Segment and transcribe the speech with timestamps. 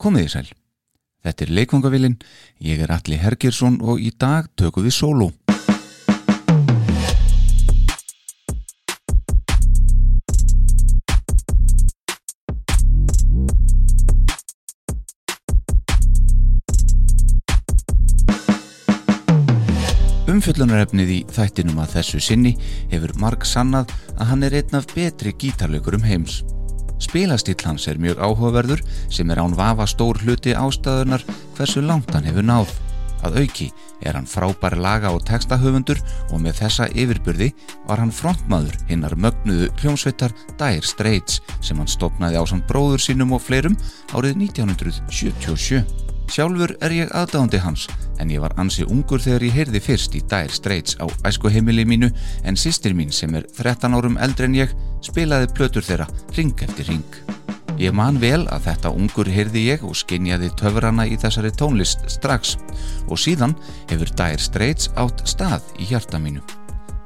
[0.00, 0.46] Komið í sæl.
[1.20, 2.14] Þetta er leikvangavillin,
[2.64, 5.28] ég er Alli Hergersson og í dag tökum við solo.
[20.30, 22.54] Umfjöllunarefnið í þættinum að þessu sinni
[22.88, 26.40] hefur Mark sannað að hann er einn af betri gítarlaugur um heims.
[27.00, 31.24] Spilastill hans er mjög áhugaverður sem er án vafa stór hluti ástæðunar
[31.56, 32.72] hversu langt hann hefur náð.
[33.24, 33.68] Að auki
[34.00, 37.50] er hann frábær laga og textahöfundur og með þessa yfirbyrði
[37.88, 43.36] var hann frontmaður hinnar mögnuðu hljómsveitar Dire Straits sem hann stopnaði á sann bróður sínum
[43.36, 43.76] og fleirum
[44.16, 46.09] árið 1977.
[46.30, 47.88] Sjálfur er ég aðdáðandi hans
[48.22, 52.10] en ég var ansi ungur þegar ég heyrði fyrst í Dire Straits á æskuheimili mínu
[52.46, 56.86] en sýstir mín sem er 13 árum eldri en ég spilaði plötur þeirra ring eftir
[56.92, 57.16] ring.
[57.82, 62.54] Ég man vel að þetta ungur heyrði ég og skinjaði töfrana í þessari tónlist strax
[63.08, 63.56] og síðan
[63.90, 66.44] hefur Dire Straits átt stað í hjarta mínu.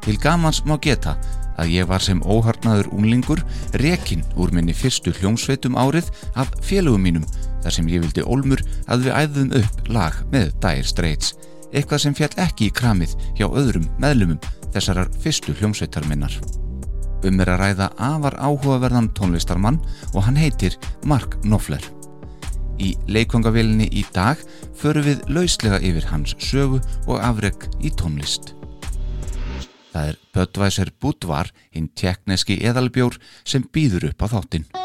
[0.05, 1.17] Til gamans má geta
[1.57, 3.41] að ég var sem óharnaður unlingur
[3.81, 7.25] rekinn úr minni fyrstu hljómsveitum árið af félögum mínum
[7.65, 11.33] þar sem ég vildi ólmur að við æðum upp lag með Dire Straits,
[11.73, 14.41] eitthvað sem fjall ekki í kramið hjá öðrum meðlumum
[14.75, 16.35] þessarar fyrstu hljómsveitar minnar.
[17.25, 19.81] Um er að ræða afar áhugaverðan tónlistarmann
[20.13, 20.77] og hann heitir
[21.09, 21.83] Mark Knopfler.
[22.77, 24.41] Í leikvangavílinni í dag
[24.77, 28.53] förum við lauslega yfir hans sögu og afreg í tónlist.
[29.95, 34.84] Það er Böttvæsir Budvar, hinn tjekneski eðalbjór sem býður upp á þáttinn.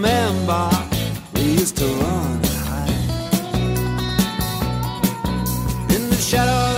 [0.00, 0.70] Remember
[1.34, 2.88] we used to run and hide.
[5.94, 6.69] In the shadow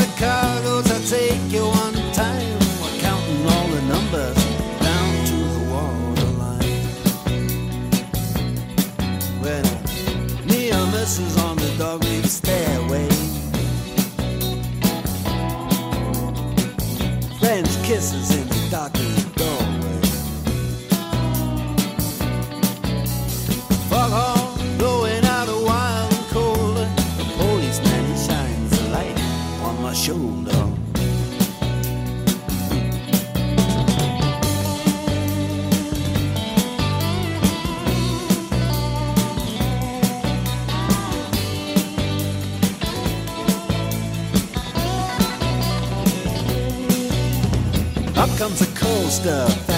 [49.27, 49.72] a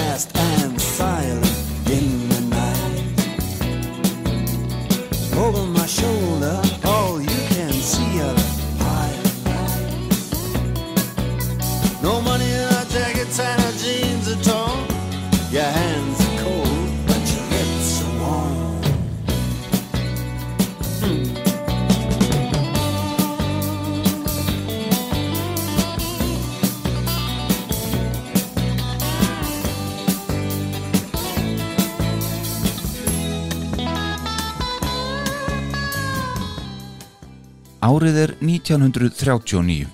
[38.04, 39.86] Árið er 1939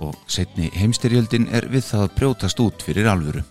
[0.00, 3.42] og setni heimstyrjöldin er við það að brjótast út fyrir alvöru.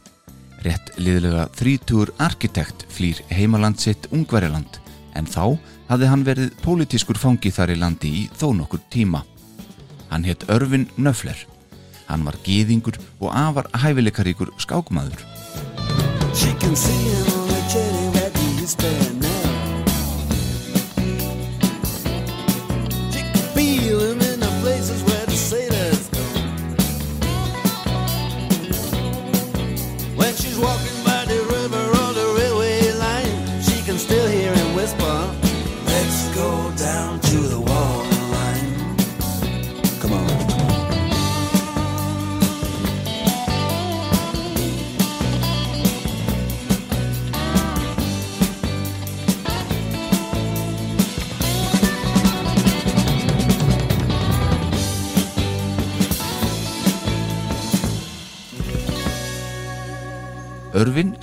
[0.65, 4.79] Rétt liðlega þrítúr arkitekt flýr heimaland sitt Ungverjaland
[5.13, 5.53] en þá
[5.91, 9.21] hafði hann verið pólitískur fangi þar í landi í þó nokkur tíma.
[10.09, 11.37] Hann hétt Örvin Nöfler.
[12.09, 15.21] Hann var gýðingur og afar hæfileikaríkur skákmaður.
[30.59, 30.96] Walking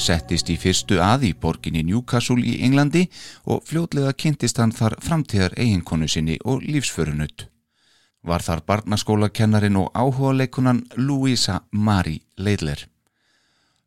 [0.05, 3.07] settist í fyrstu að í borginni Newcastle í Englandi
[3.49, 7.49] og fljótlega kynntist hann þar framtíðar eiginkonu sinni og lífsförunutt.
[8.25, 12.87] var þar barnaskólakennarin og áhugaleikunan Louisa Marie Leidler.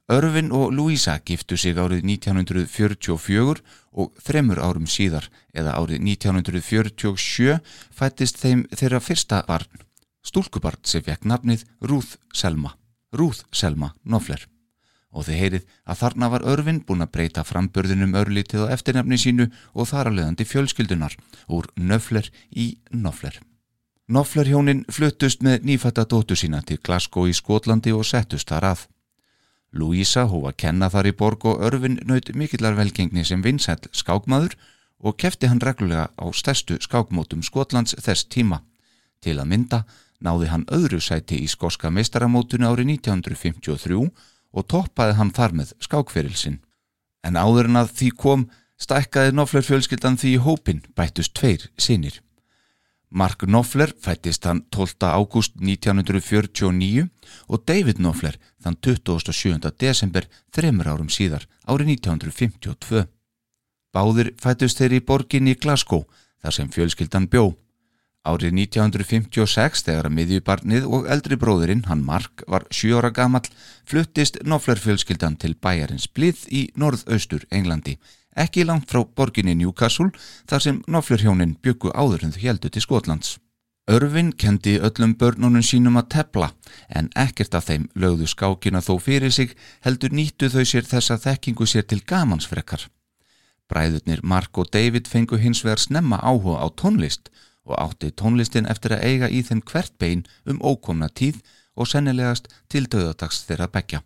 [0.10, 7.58] Örvin og Louisa giftu sig árið 1944 og þremur árum síðar eða árið 1947
[7.92, 9.68] fættist þeim þeirra fyrsta barn,
[10.24, 12.78] stúlkubarn sem fekk nafnið Ruth Selma,
[13.12, 14.46] Ruth Selma Knopfler.
[15.16, 19.48] Og þið heyrið að þarna var Örvin búin að breyta frambörðunum örlítið á eftirnafni sínu
[19.74, 21.16] og þar að leiðandi fjölskyldunar
[21.48, 23.40] úr Knopfler í Knopfler.
[24.08, 28.86] Knopfler hjónin fluttust með nýfætta dóttu sína til Glasgow í Skotlandi og settust þar að.
[29.76, 34.56] Louisa hófa kenna þar í borg og örfin naut mikillar velgengni sem vinsæll skákmaður
[35.04, 38.62] og kefti hann reglulega á stærstu skákmótum Skotlands þess tíma.
[39.22, 39.84] Til að mynda
[40.24, 44.08] náði hann öðru sæti í skoska meistaramótunu árið 1953
[44.58, 46.62] og toppaði hann þar með skákferilsinn.
[47.26, 48.48] En áður en að því kom
[48.82, 52.22] stækkaði Knopfler fjölskyldan því í hópin bættust tveir sinir.
[53.10, 54.98] Mark Knopfler fættist hann 12.
[55.08, 57.08] ágúst 1949
[57.48, 59.72] og David Knopfler þann 27.
[59.80, 63.06] desember þreymur árum síðar árið 1952.
[63.96, 66.04] Báðir fættust þeir í borginni Glasgow
[66.44, 67.56] þar sem fjölskyldan bjó.
[68.28, 73.48] Árið 1956 þegar að miðjubarnið og eldri bróðurinn, hann Mark, var 7 ára gamall,
[73.88, 77.96] fluttist Knopfler fjölskyldan til bæjarins Blið í norðaustur Englandi
[78.38, 80.12] ekki langt frá borginni Newcastle
[80.50, 83.38] þar sem noflurhjónin byggu áður en þau heldu til Skotlands.
[83.88, 86.52] Örvin kendi öllum börnunum sínum að tepla
[86.92, 91.66] en ekkert af þeim lögðu skákina þó fyrir sig heldur nýttu þau sér þessa þekkingu
[91.66, 92.90] sér til gamansfrekkar.
[93.72, 97.38] Bræðurnir Mark og David fengu hins vegar snemma áhuga á tónlist og
[97.76, 101.42] átti tónlistin eftir að eiga í þeim hvert bein um ókomna tíð
[101.76, 104.02] og sennilegast til döðadags þeirra begja.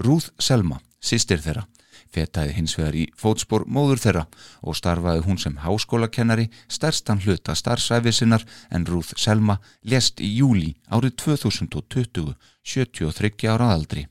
[0.00, 1.66] Ruth Selma, sýstir þeirra,
[2.12, 4.24] fetaði hins vegar í fótspor móður þeirra
[4.62, 10.72] og starfaði hún sem háskólakennari stærstan hluta starfsæfið sinnar en Ruth Selma lest í júli
[10.88, 14.06] árið 2020, 73 ára aldri.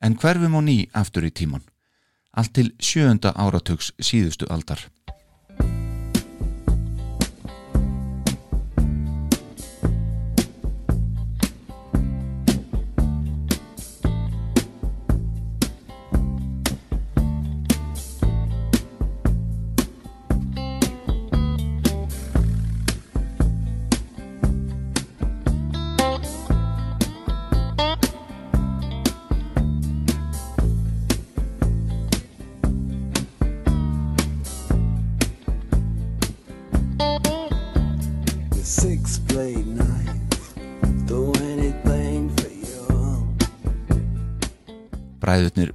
[0.00, 1.64] En hverfum á ný aftur í tíman?
[2.32, 4.86] Allt til sjönda áratugs síðustu aldar.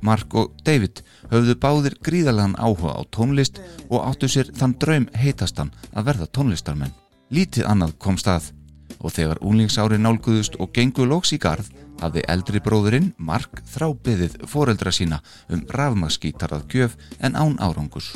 [0.05, 3.59] Mark og David höfðu báðir gríðalega áhuga á tónlist
[3.89, 6.93] og áttu sér þann draum heitastan að verða tónlistarmenn.
[7.33, 8.51] Lítið annað kom stað
[8.99, 11.71] og þegar únlingsári nálguðust og gengu lóks í garð
[12.01, 18.13] hafði eldri bróðurinn Mark þrábyðið foreldra sína um rafmaskítarað gjöf en án árangus.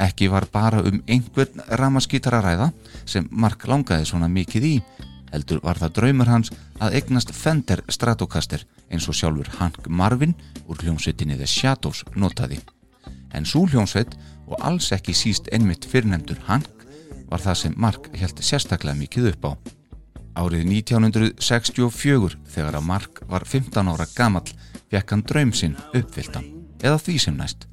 [0.00, 2.70] Ekki var bara um einhvern rafmaskítararæða
[3.04, 4.74] sem Mark langaði svona mikið í
[5.30, 10.34] heldur var það draumur hans að eignast Fender Stratocaster eins og sjálfur Hank Marvin
[10.66, 12.60] úr hljómsveitinni The Shadows notaði.
[13.34, 14.16] En svo hljómsveit
[14.50, 16.68] og alls ekki síst einmitt fyrrnemdur Hank
[17.30, 19.52] var það sem Mark held sérstaklega mikið upp á.
[20.40, 24.50] Árið 1964 þegar að Mark var 15 ára gamall
[24.90, 26.46] fekk hann draum sinn uppfyltan
[26.80, 27.66] eða því sem næst.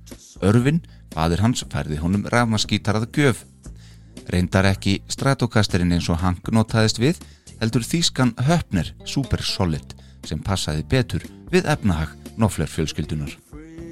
[0.45, 0.81] Örvin,
[1.13, 3.45] fadir hans, færði honum rafmaskítarað gjöf.
[4.27, 7.21] Reyndar ekki Stratocasterinn eins og Hank notaðist við
[7.61, 9.95] heldur þýskan höfner Super Solid
[10.27, 13.31] sem passaði betur við efnahag Nofler fjölskyldunar.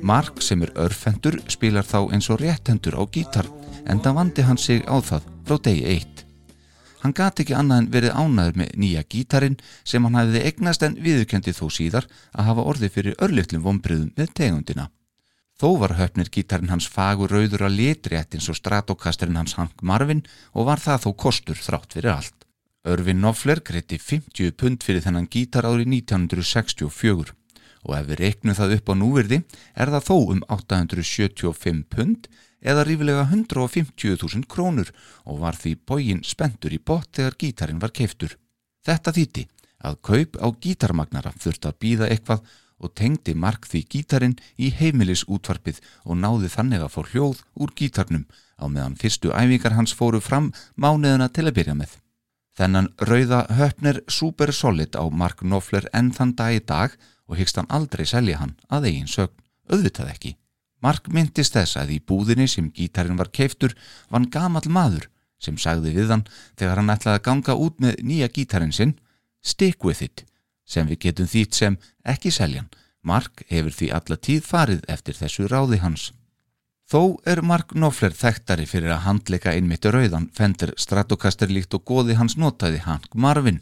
[0.06, 3.48] Mark sem er örfendur spilar þá eins og réttendur á gítar
[3.90, 6.26] en það vandi hann sig á það frá degi eitt.
[7.02, 11.00] Hann gati ekki annað en verið ánaður með nýja gítarin sem hann hafiði eignast en
[11.02, 14.88] viðkendi þó síðar að hafa orði fyrir örlittlum vonbriðum með tegundina.
[15.56, 20.26] Þó var höfnir gítarin hans fagur rauður að litri eins og stratokastarinn hans Hank Marvin
[20.54, 22.45] og var það þó kostur þrátt fyrir allt.
[22.86, 27.34] Örvin Noffler greiti 50 pund fyrir þennan gítar árið 1964
[27.86, 29.40] og ef við reiknum það upp á núverði
[29.74, 32.30] er það þó um 875 pund
[32.62, 34.92] eða rífilega 150.000 krónur
[35.26, 38.38] og var því bógin spendur í bótt þegar gítarin var keiftur.
[38.86, 39.48] Þetta þýtti
[39.86, 42.46] að kaup á gítarmagnara þurft að býða eitthvað
[42.86, 47.74] og tengdi mark því gítarin í heimilis útvarpið og náði þannig að fá hljóð úr
[47.78, 48.26] gítarnum
[48.62, 52.05] á meðan fyrstu æfingar hans fóru fram mánuðuna til að byrja með.
[52.56, 56.96] Þennan rauða höfnir super solid á Mark Knopfler enn þann dag í dag
[57.28, 59.36] og hyggst hann aldrei selja hann að eigin sögn,
[59.68, 60.36] auðvitað ekki.
[60.80, 63.76] Mark myndist þess að í búðinni sem gítarin var keiftur
[64.14, 65.10] vann gamal maður
[65.42, 66.24] sem sagði við hann
[66.56, 68.96] þegar hann ætlaði að ganga út með nýja gítarinn sinn
[69.46, 70.24] Stick with it,
[70.66, 72.72] sem við getum þýtt sem ekki seljan.
[73.06, 76.08] Mark hefur því alla tíð farið eftir þessu ráði hans.
[76.86, 82.14] Þó er Mark Knopfler þekktari fyrir að handleika einmitt rauðan Fender Stratocaster líkt og góði
[82.20, 83.58] hans notaði Hank Marvin.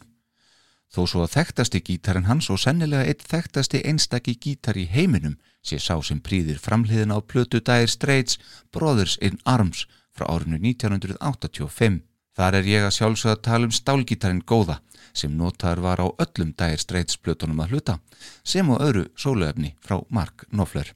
[0.92, 5.78] Þó svo að þekktasti gítarinn hans og sennilega eitt þekktasti einstakki gítar í heiminum sé
[5.80, 8.36] sá sem prýðir framliðin á plötu Dire Straits
[8.76, 12.02] Brothers in Arms frá árinu 1985.
[12.36, 14.82] Þar er ég að sjálfsögða tala um stálgítarinn góða
[15.16, 17.96] sem notaður var á öllum Dire Straits plötunum að hluta
[18.44, 20.92] sem og öðru sóluefni frá Mark Knopfler.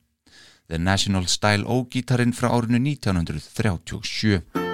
[0.69, 4.67] The National Style O-gítarinn frá árinu 1937.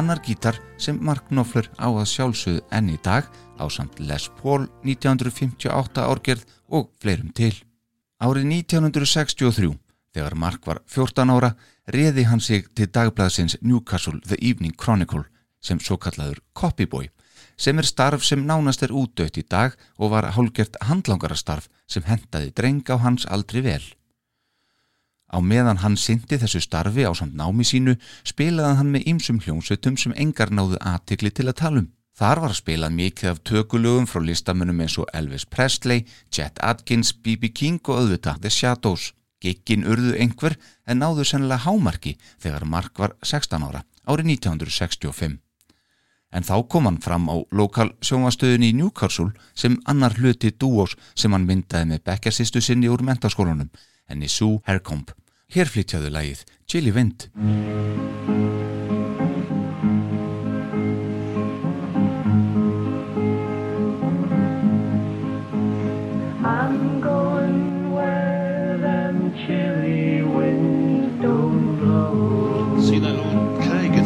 [0.00, 3.28] annar gítar sem Mark Knopfler á að sjálfsögðu enn í dag
[3.60, 7.52] á samt Les Paul 1958 árgerð og fleirum til.
[8.20, 9.70] Árið 1963,
[10.12, 11.54] þegar Mark var 14 ára,
[11.88, 15.24] reði hann sig til dagblæðsins Newcastle The Evening Chronicle
[15.64, 17.08] sem svo kallaður Copyboy,
[17.56, 22.52] sem er starf sem nánast er útdöytt í dag og var hálgert handlangarastarf sem hendaði
[22.52, 23.80] dreng á hans aldri vel.
[25.32, 29.96] Á meðan hann syndi þessu starfi á samt námi sínu spilaði hann með ýmsum hljómsveitum
[29.96, 31.88] sem engar náðu aðtikli til að tala um.
[32.18, 37.12] Þar var að spilað mikið af tökulögum frá listamönnum eins og Elvis Presley, Chet Atkins,
[37.12, 37.52] B.B.
[37.54, 39.12] King og auðvitað The Shadows.
[39.40, 45.38] Gikkin urðu einhver en náðu sennilega hámarki þegar Mark var 16 ára árið 1965.
[46.30, 51.32] En þá kom hann fram á lokal sjónvastöðun í Newcastle sem annar hluti dúós sem
[51.34, 53.72] hann myndaði með bekkjassistu sinni úr mentaskólanum,
[54.06, 55.10] henni Sue Hercomb.
[55.50, 57.26] Hér flytjaðu lægið Chili Wind.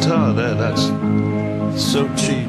[0.05, 0.55] Guitar there?
[0.55, 0.85] That's
[1.83, 2.49] so cheap.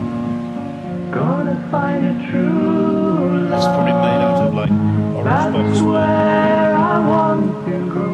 [1.12, 3.76] Gonna find a true It's love.
[3.76, 4.72] probably made out of like
[5.16, 5.94] orange That's boxwood.
[5.94, 8.10] where I want to go.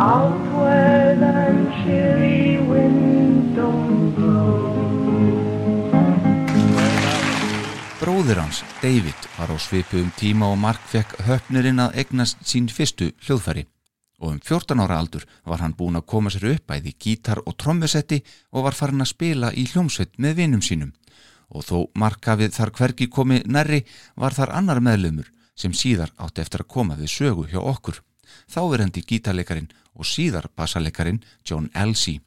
[0.00, 4.54] Out where them chilly winds don't blow.
[8.00, 13.10] Bróðir hans, David, var á svipuðum tíma og Mark fekk höfnirinn að egnast sín fyrstu
[13.26, 13.66] hljóðfæri
[14.18, 17.56] og um 14 ára aldur var hann búin að koma sér upp bæði gítar og
[17.56, 18.20] trommusetti
[18.52, 20.92] og var farin að spila í hljómsveit með vinum sínum.
[21.48, 23.84] Og þó Mark hafið þar hvergi komi nærri
[24.16, 28.02] var þar annar meðlumur sem síðar átti eftir að koma við sögu hjá okkur.
[28.52, 32.20] Þáverendi gítarleikarin og síðar bassaleikarin John Elsey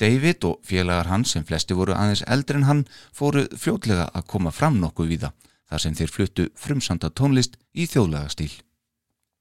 [0.00, 4.52] David og félagar hans sem flesti voru aðeins eldri en hann fóru fljótlega að koma
[4.54, 8.52] fram nokkuð við það þar sem þeir fluttu frumsanda tónlist í þjóðlega stíl.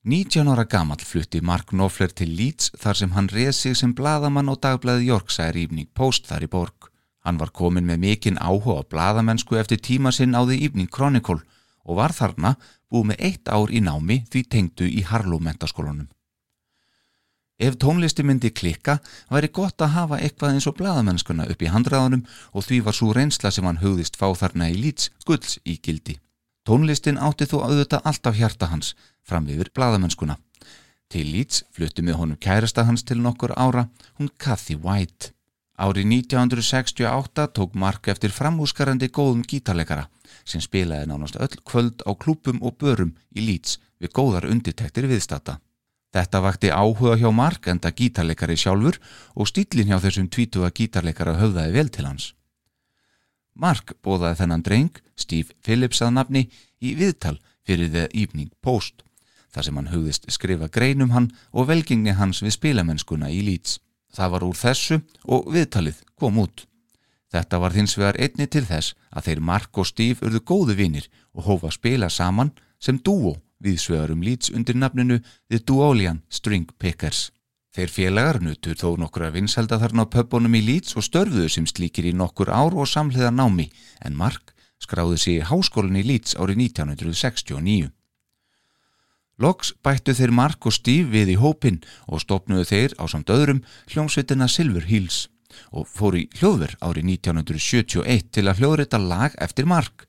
[0.04, 4.48] 19 ára gamall flutti Mark Knopfler til Leeds þar sem hann reð sig sem bladamann
[4.48, 6.88] á dagblæði Yorkshire Evening Post þar í borg.
[7.28, 11.44] Hann var komin með mikinn áhuga á bladamennsku eftir tíma sinn á því Evening Chronicle
[11.84, 12.54] og var þarna
[12.88, 16.08] búið með eitt ár í námi því tengdu í Harlow mentaskólanum.
[17.60, 22.24] Ef tónlisti myndi klikka væri gott að hafa eitthvað eins og bladamennskuna upp í handraðanum
[22.56, 26.22] og því var svo reynsla sem hann hugðist fá þarna í lýts gulls í gildi.
[26.64, 28.96] Tónlistin átti þó auðvitað alltaf hjarta hans
[29.30, 30.38] fram yfir bladamennskuna.
[31.10, 33.88] Til lýts flutti með honum kærasta hans til nokkur ára,
[34.20, 35.32] hún Kathy White.
[35.80, 40.10] Árið 1968 tók Mark eftir framhúsgarandi góðum gítarleikara
[40.44, 45.60] sem spilaði nánast öll kvöld á klúpum og börum í lýts við góðar undirtektir viðstata.
[46.14, 48.98] Þetta vakti áhuga hjá Mark enda gítarleikari sjálfur
[49.36, 52.34] og stílinn hjá þessum tvítuga gítarleikara höfðaði vel til hans.
[53.54, 56.48] Mark bóðaði þennan dreng, Steve Phillips að nafni,
[56.82, 59.04] í viðtal fyrir The Evening Post,
[59.54, 63.80] þar sem hann hugðist skrifa greinum hann og velgengni hans við spilamennskuna í Leeds.
[64.14, 66.66] Það var úr þessu og viðtalið kom út.
[67.30, 71.10] Þetta var hins vegar einni til þess að þeir Mark og Steve urðu góðu vinir
[71.38, 72.52] og hófa spila saman
[72.82, 77.30] sem dúo við svegarum Leeds undir nafninu The Duolian String Pickers.
[77.76, 82.08] Þeir félagar nutur þó nokkura vinselda þarna á pöpunum í Leeds og störfuðu sem slíkir
[82.10, 83.68] í nokkur ár og samhliða námi
[84.02, 87.92] en Mark skráði sig í háskólinni í Leeds árið 1969.
[89.40, 91.80] Loks bættu þeir Mark og Steve við í hópin
[92.12, 95.30] og stopnuðu þeir á samt öðrum hljómsveitina Silver Hills
[95.72, 100.06] og fóru í hljóðver árið 1971 til að hljóðrita lag eftir Mark,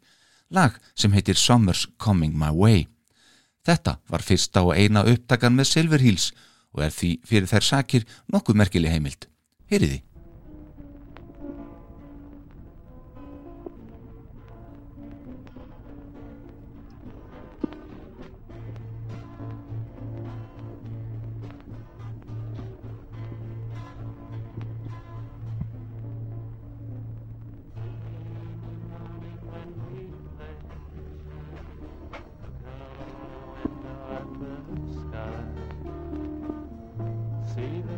[0.51, 2.89] lag sem heitir Summer's Coming My Way.
[3.67, 6.31] Þetta var fyrsta og eina upptakan með Silver Hills
[6.75, 9.27] og er því fyrir þær sakir nokkuð merkileg heimild.
[9.71, 10.03] Heyriði.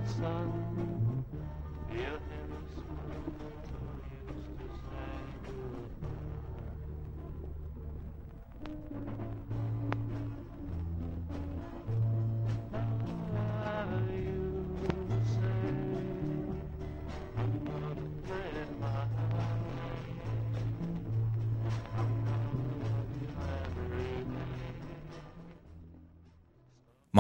[0.07, 1.02] Sun.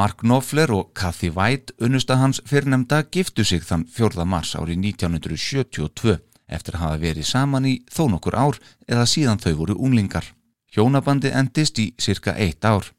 [0.02, 4.24] Mark Knopfler og Kathy White, unnusta hans fyrrnemda, giftu sig þann 4.
[4.26, 6.16] mars árið 1972
[6.56, 8.58] eftir að hafa verið saman í þó nokkur ár
[8.90, 10.26] eða síðan þau voru unglingar.
[10.74, 12.90] Hjónabandi endist í cirka eitt ár.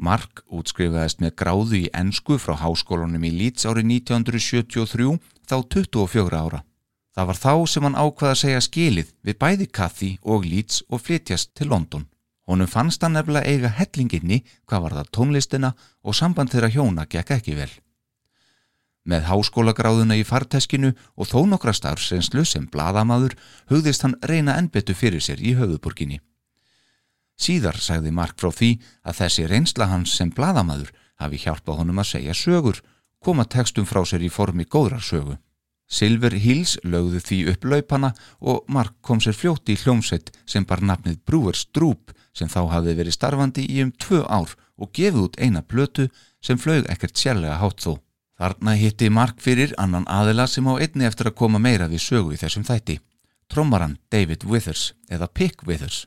[0.00, 6.62] Mark útskrifaðist með gráðu í ensku frá háskólanum í Leeds árið 1973 þá 24 ára.
[7.12, 11.04] Það var þá sem hann ákvaða að segja skilið við bæði Kathy og Leeds og
[11.04, 12.08] flytjast til London.
[12.48, 17.34] Honum fannst hann nefnilega eiga hellinginni hvað var það tónlistina og samband þeirra hjóna gekk
[17.36, 17.70] ekki vel.
[19.08, 23.36] Með háskólagráðuna í farteskinu og þó nokkra starfsreynslu sem bladamaður
[23.72, 26.20] hugðist hann reyna ennbetu fyrir sér í höfuborginni.
[27.38, 28.70] Síðar sagði Mark frá því
[29.04, 30.90] að þessi reynsla hans sem bladamaður
[31.20, 32.80] hafi hjálpað honum að segja sögur,
[33.24, 35.36] koma textum frá sér í formi góðrar sögu.
[35.88, 40.82] Silver Hills lögðu því upp laupana og Mark kom sér fljóti í hljómsveit sem bar
[40.84, 45.38] nafnið Brewers Droop sem þá hafði verið starfandi í um tvö ár og gefið út
[45.42, 46.06] eina plötu
[46.44, 47.98] sem flög ekkert sérlega hátt þó.
[48.38, 52.36] Þarna hitti Mark fyrir annan aðila sem á einni eftir að koma meira við sögu
[52.36, 53.00] í þessum þætti.
[53.50, 56.06] Trommaran David Withers eða Pick Withers.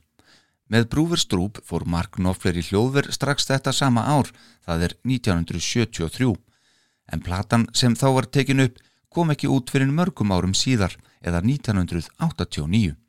[0.72, 4.30] Með Brewers Droop fór Mark Knopfler í hljóðver strax þetta sama ár,
[4.64, 6.32] það er 1973.
[7.12, 8.80] En platan sem þá var tekin upp
[9.12, 13.01] kom ekki út fyrir mörgum árum síðar eða 1989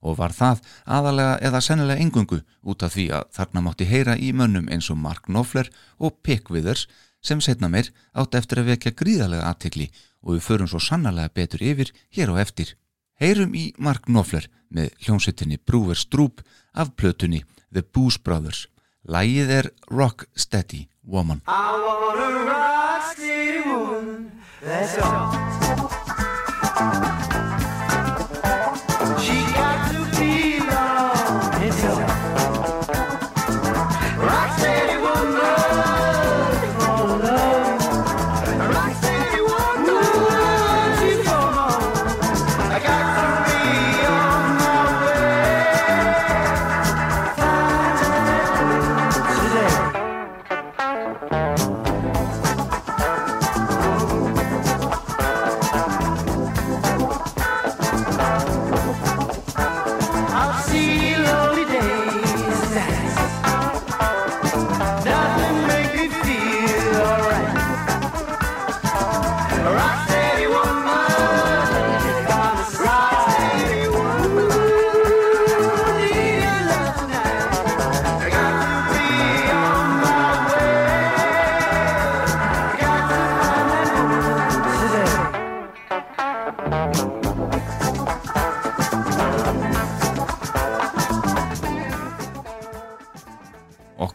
[0.00, 4.32] og var það aðalega eða sennilega engungu út af því að þarna mátti heyra í
[4.32, 6.86] mönnum eins og Mark Knopfler og Pick Withers
[7.20, 9.90] sem setna meir átt eftir að vekja gríðarlega aðtekli
[10.24, 12.76] og við förum svo sannarlega betur yfir hér á eftir.
[13.20, 16.40] Heyrum í Mark Knopfler með hljómsettinni Brewers Droop
[16.72, 18.66] af plötunni The Booze Brothers.
[19.04, 21.42] Lægið er Rock Steady Woman.
[21.46, 24.32] I want a rock steady woman.
[24.62, 25.40] That's all.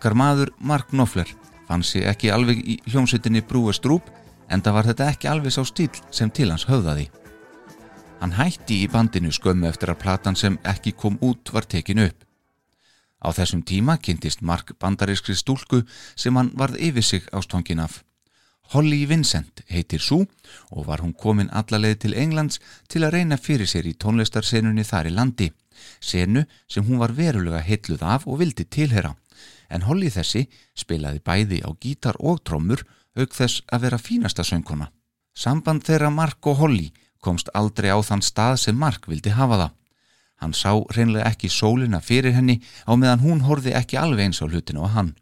[0.06, 1.30] Okkar maður Mark Knopfler
[1.66, 4.12] fann sig ekki alveg í hljómsveitinni Brúes Drúp
[4.54, 7.08] en það var þetta ekki alveg sá stíl sem til hans höfðaði.
[8.20, 12.22] Hann hætti í bandinu skömmu eftir að platan sem ekki kom út var tekin upp.
[13.18, 15.82] Á þessum tíma kynntist Mark bandarískri stúlku
[16.14, 18.04] sem hann varð yfir sig ástfangin af.
[18.78, 20.28] Holly Vincent heitir svo
[20.70, 25.10] og var hún komin allaleið til Englands til að reyna fyrir sér í tónlistarsenunni þar
[25.10, 25.52] í landi.
[25.98, 29.18] Senu sem hún var verulega heitluð af og vildi tilhera.
[29.70, 30.46] En Holly þessi
[30.78, 32.84] spilaði bæði á gítar og trommur
[33.16, 34.92] auk þess að vera fínasta söngkona.
[35.36, 39.76] Samband þeirra Mark og Holly komst aldrei á þann stað sem Mark vildi hafa það.
[40.42, 44.46] Hann sá reynlega ekki sólina fyrir henni á meðan hún horfi ekki alveg eins á
[44.46, 45.16] hlutinu á hann.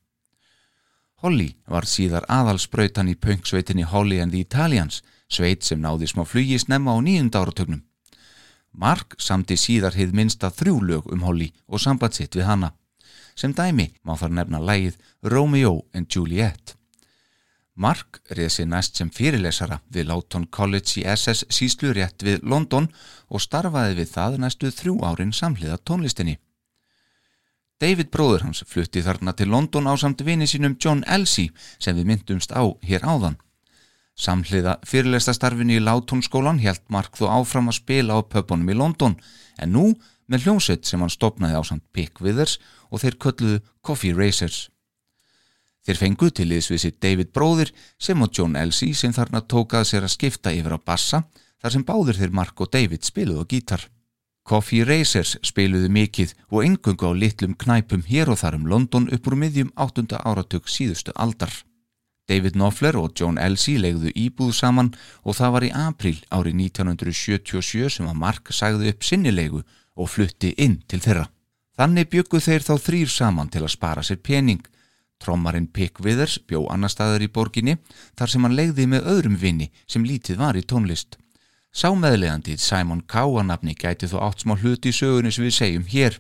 [1.23, 5.01] Holly var síðar aðalsprautan í punksveitinni Holly and the Italians,
[5.31, 7.83] sveit sem náði smá flugi snemma á nýjunda áratögnum.
[8.73, 12.73] Mark samti síðar hið minnsta þrjú lög um Holly og samband sitt við hana.
[13.35, 14.97] Sem dæmi má þar nefna lægið
[15.33, 16.75] Romeo and Juliet.
[17.73, 22.91] Mark reið sér næst sem fyrirlesara við Lawton College í SS síslurétt við London
[23.33, 26.37] og starfaði við það næstu þrjú árin samhliða tónlistinni.
[27.81, 31.49] David bróður hans flutti þarna til London á samt vini sínum John Elsey
[31.81, 33.39] sem við myndumst á hér áðan.
[34.13, 39.17] Samhliða fyrirlestastarfinu í Lawton skólan helt Mark þó áfram að spila á pöpunum í London
[39.57, 39.87] en nú
[40.29, 42.59] með hljómsveit sem hann stopnaði á samt Pick Withers
[42.93, 44.67] og þeir kölluðu Coffee Racers.
[45.83, 50.13] Þeir fengu til liðsvið David bróðir sem og John Elsey sem þarna tókað sér að
[50.13, 51.25] skipta yfir á bassa
[51.59, 53.83] þar sem báður þeir Mark og David spiluðu á gítar.
[54.43, 59.27] Coffee Racers spiluðu mikið og engungu á litlum knæpum hér og þar um London upp
[59.27, 60.07] úr miðjum 8.
[60.19, 61.51] áratug síðustu aldar.
[62.27, 67.97] David Knopfler og John Elsey legðu íbúð saman og það var í april árið 1977
[67.97, 69.63] sem að Mark sagði upp sinnilegu
[69.95, 71.27] og flutti inn til þeirra.
[71.73, 74.61] Þannig byggu þeir þá þrýr saman til að spara sér pening.
[75.23, 77.77] Trommarinn Pick Withers bjó annar staðar í borginni
[78.19, 81.17] þar sem hann legði með öðrum vinni sem lítið var í tónlist.
[81.73, 86.19] Sámeðlegandið Simon Cowanafni gæti þó átt smá hluti í sögunni sem við segjum hér.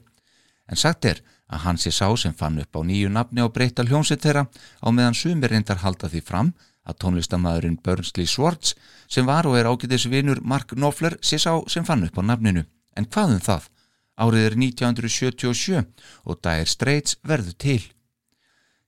[0.65, 3.85] En sagt er að hann sé sá sem fann upp á nýju nafni á breyta
[3.85, 6.53] hljómsett þeirra á meðan sumir reyndar halda því fram
[6.87, 8.73] að tónlistamæðurinn Burnsley Swartz
[9.07, 12.65] sem var og er ágætis vinur Mark Knopfler sé sá sem fann upp á nafninu.
[12.97, 13.69] En hvað um það?
[14.13, 15.83] Árið er 1977
[16.29, 17.81] og Dire Straits verður til.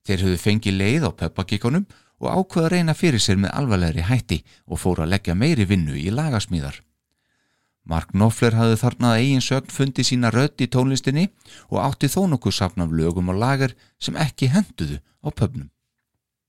[0.06, 1.86] Þeir höfðu fengið leið á peppagíkonum
[2.22, 6.12] og ákveða reyna fyrir sér með alvarlegri hætti og fóru að leggja meiri vinnu í
[6.14, 6.78] lagasmíðar.
[7.86, 11.28] Mark Knopfler hafði þarnað eigin sögn fundið sína rödd í tónlistinni
[11.70, 15.70] og átti þó nokkuð sapn af lögum og lagar sem ekki henduðu á pöfnum.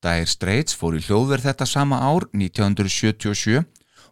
[0.04, 3.64] Dire Straits fór í hljóðverð þetta sama ár 1977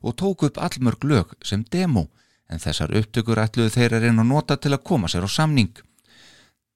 [0.05, 2.09] og tók upp allmörg lög sem demo
[2.51, 5.73] en þessar upptökur ætluðu þeir að reyna að nota til að koma sér á samning.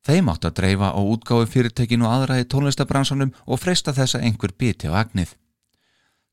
[0.06, 4.54] Þeim átt að dreifa á útgáfi fyrirtekinu aðra í tónlistabransanum og freysta þess að einhver
[4.56, 5.34] biti á agnið.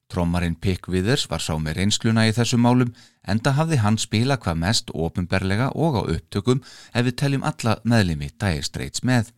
[0.08, 2.94] Trommarinn Pick Withers var sá með reynsluna í þessu málum
[3.28, 6.62] enda hafði hann spila hvað mest ofinberlega og á upptökum
[6.94, 9.34] ef við teljum alla meðlimi Dire Straits með.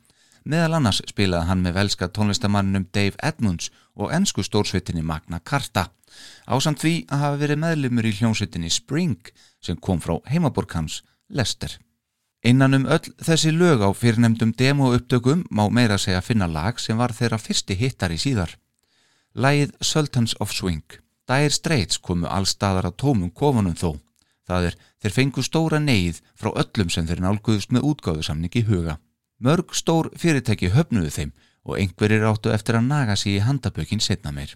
[0.47, 3.67] Meðal annars spilaði hann með velska tónlistamannum Dave Edmunds
[3.99, 5.89] og ennsku stórsveitinni Magna Carta.
[6.47, 11.73] Ásamt því að hafa verið meðlimur í hljómsveitinni Spring sem kom frá heimaborg hans, Lester.
[12.47, 16.95] Innan um öll þessi lög á fyrirnemdum demo upptökum má meira segja finna lag sem
[16.95, 18.53] var þeirra fyrsti hittar í síðar.
[19.36, 20.86] Lægið Sultans of Swing.
[21.27, 23.97] Dire Straits komu allstaðar á tómum kofunum þó.
[24.47, 28.95] Það er þeir fengu stóra neyð frá öllum sem þeir nálguðust með útgáðusamning í huga.
[29.39, 31.34] Mörg stór fyrirtæki höfnuðu þeim
[31.67, 34.56] og einhverjir áttu eftir að naga sig í handabökin setna meir.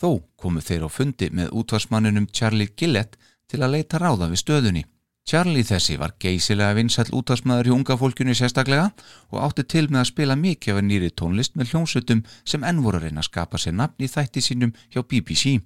[0.00, 3.18] Þó komu þeir á fundi með útvarsmannunum Charlie Gillett
[3.50, 4.84] til að leita ráða við stöðunni.
[5.28, 8.86] Charlie þessi var geysilega vinsall útvarsmaður hjá unga fólkjunni sérstaklega
[9.28, 13.00] og átti til með að spila mikið af nýri tónlist með hljómsutum sem enn voru
[13.00, 15.58] að reyna að skapa sér nafn í þætti sínum hjá BBC.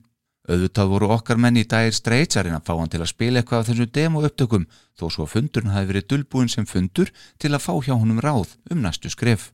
[0.51, 3.69] Auðvitað voru okkar menn í að reyna að fá hann til að spila eitthvað af
[3.69, 4.67] þessu demo upptökum
[4.99, 8.57] þó svo að fundurinn hafi verið dulbúin sem fundur til að fá hjá honum ráð
[8.71, 9.53] um næstu skref.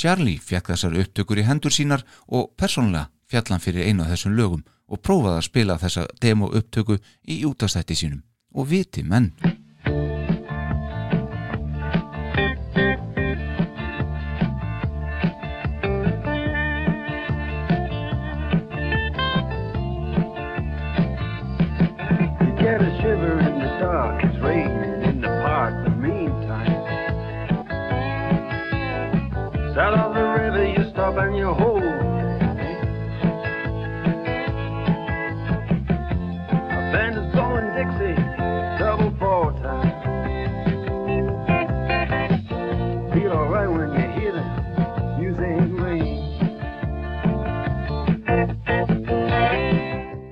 [0.00, 4.64] Charlie fekk þessar upptökur í hendur sínar og persónlega fjallan fyrir einu af þessum lögum
[4.88, 6.96] og prófaði að spila þessa demo upptöku
[7.28, 8.24] í útastætti sínum
[8.56, 9.34] og viti menn.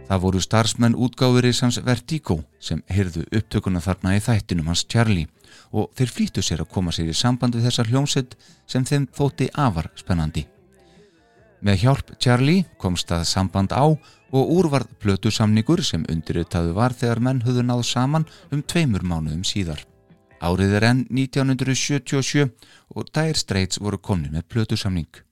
[0.09, 5.29] Það voru starfsmenn útgáðuris hans Vertigo sem heyrðu upptökuna þarna í þættinum hans Charlie
[5.69, 9.51] og þeir flýttu sér að koma sér í samband við þessar hljómsett sem þeim þótti
[9.53, 10.47] afar spennandi.
[11.61, 17.45] Með hjálp Charlie komst það samband á og úrvarð plötusamningur sem undirritaðu var þegar menn
[17.45, 19.85] höfðu náð saman um tveimur mánuðum síðar.
[20.41, 22.47] Árið er enn 1977
[22.95, 25.11] og Dire Straits voru komni með plötusamning.
[25.11, 25.28] You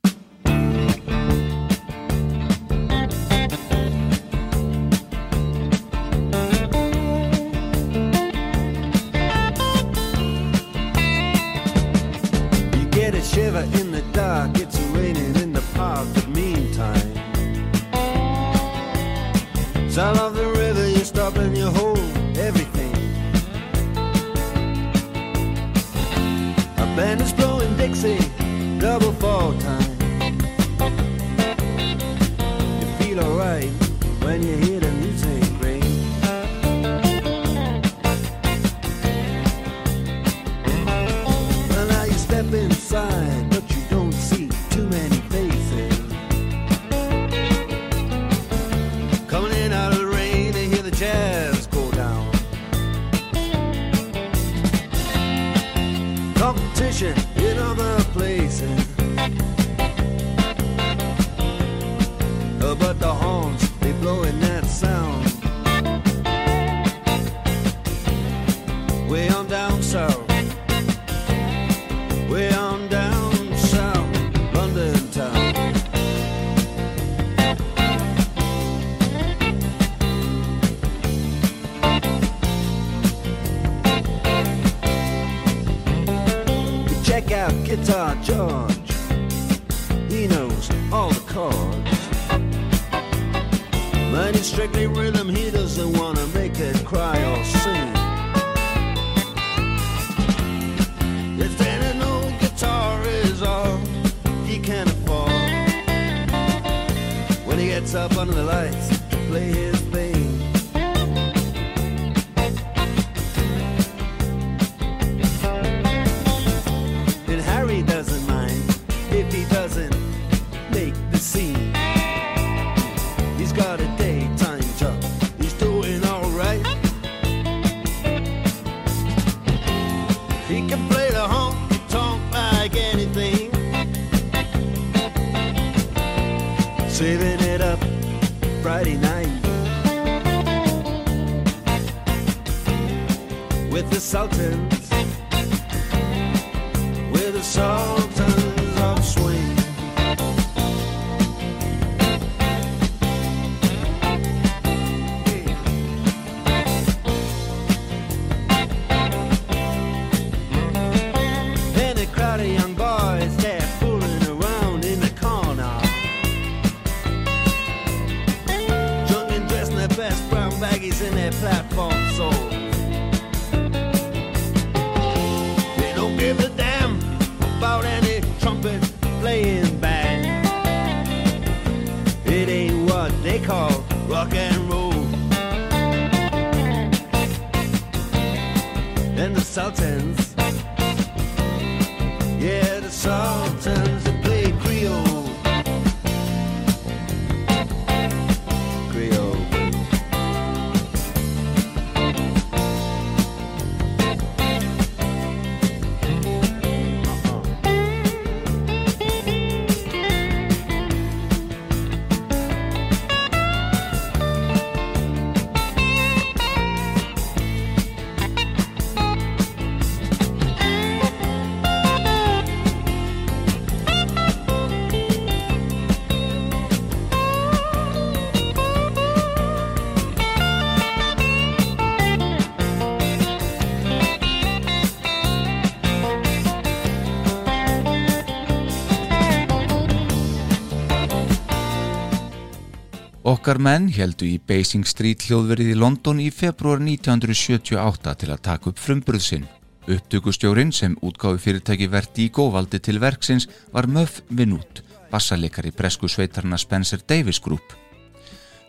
[243.27, 248.69] Okkar menn heldu í Basing Street hljóðverið í London í februar 1978 til að taka
[248.71, 249.47] upp frumburð sinn.
[249.91, 257.03] Upptökustjórin sem útgáfi fyrirtæki Vertigo valdi til verksins var Muff Vinút, bassalikari bresku sveitarna Spencer
[257.03, 257.75] Davis Group.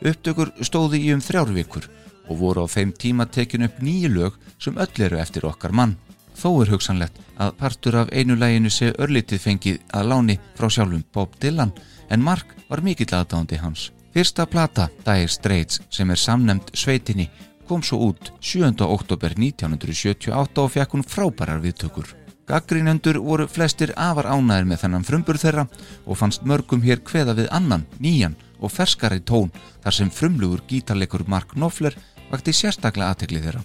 [0.01, 1.85] Upptökur stóði í um þrjár vikur
[2.25, 5.99] og voru á þeim tíma tekin upp nýju lög sem öll eru eftir okkar mann.
[6.33, 11.05] Þó er hugsanlegt að partur af einu læginu sé örlítið fengið að láni frá sjálfum
[11.13, 11.75] Bob Dylan
[12.09, 13.91] en Mark var mikill aðdándi hans.
[14.17, 17.27] Fyrsta plata, Dire Straits, sem er samnemd sveitinni,
[17.69, 18.71] kom svo út 7.
[18.81, 22.15] oktober 1978 og fekk hún frábærar viðtökur.
[22.49, 25.67] Gaggrínendur voru flestir afar ánæðir með þennan frumbur þeirra
[26.07, 29.51] og fannst mörgum hér kveða við annan, nýjan og ferskari tón
[29.83, 31.93] þar sem frumlugur gítarleikur Mark Knopfler
[32.31, 33.61] vakti sérstaklega aðtekli þeirra.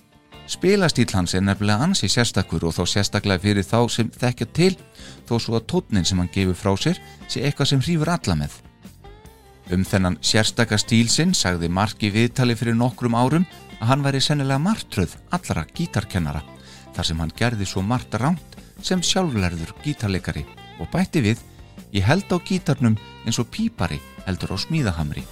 [0.52, 4.76] Spilastíl hans er nefnilega ansi sérstakur og þó sérstaklega fyrir þá sem þekkja til
[5.24, 8.60] þó svo að tótnin sem hann gefur frá sér sé eitthvað sem hrífur alla með.
[9.72, 13.46] Um þennan sérstaka stíl sinn sagði Mark í viðtali fyrir nokkrum árum
[13.78, 16.42] að hann væri sennilega martröð allara gítarkennara
[16.92, 20.44] þar sem hann gerði svo margt ránt sem sjálflærður gítarleikari
[20.76, 21.40] og bætti við
[21.96, 25.24] ég held á gítarnum eins og pípari heldur á smíðahamri.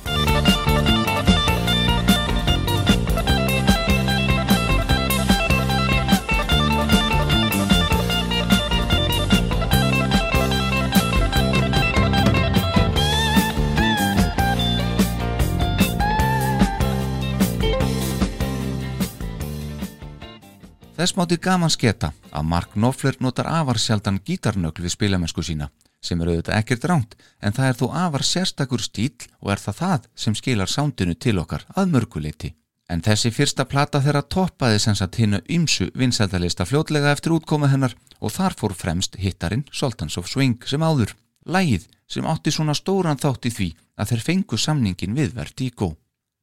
[21.00, 25.70] Þess mátti gaman sketa að Mark Knopfler notar afar sjaldan gítarnögl við spilamennsku sína
[26.04, 29.78] sem er auðvitað ekkert ránt en það er þó afar sérstakur stíl og er það
[29.78, 32.50] það sem skilar sándinu til okkar að mörguleiti.
[32.92, 37.96] En þessi fyrsta plata þeirra toppaði sem sagt hinnu ymsu vinsældalista fljótlega eftir útkomu hennar
[38.20, 41.16] og þar fór fremst hittarinn Sultans of Swing sem áður.
[41.48, 45.94] Lægið sem átti svona stóran þátt í því að þeir fengu samningin við Vertigo.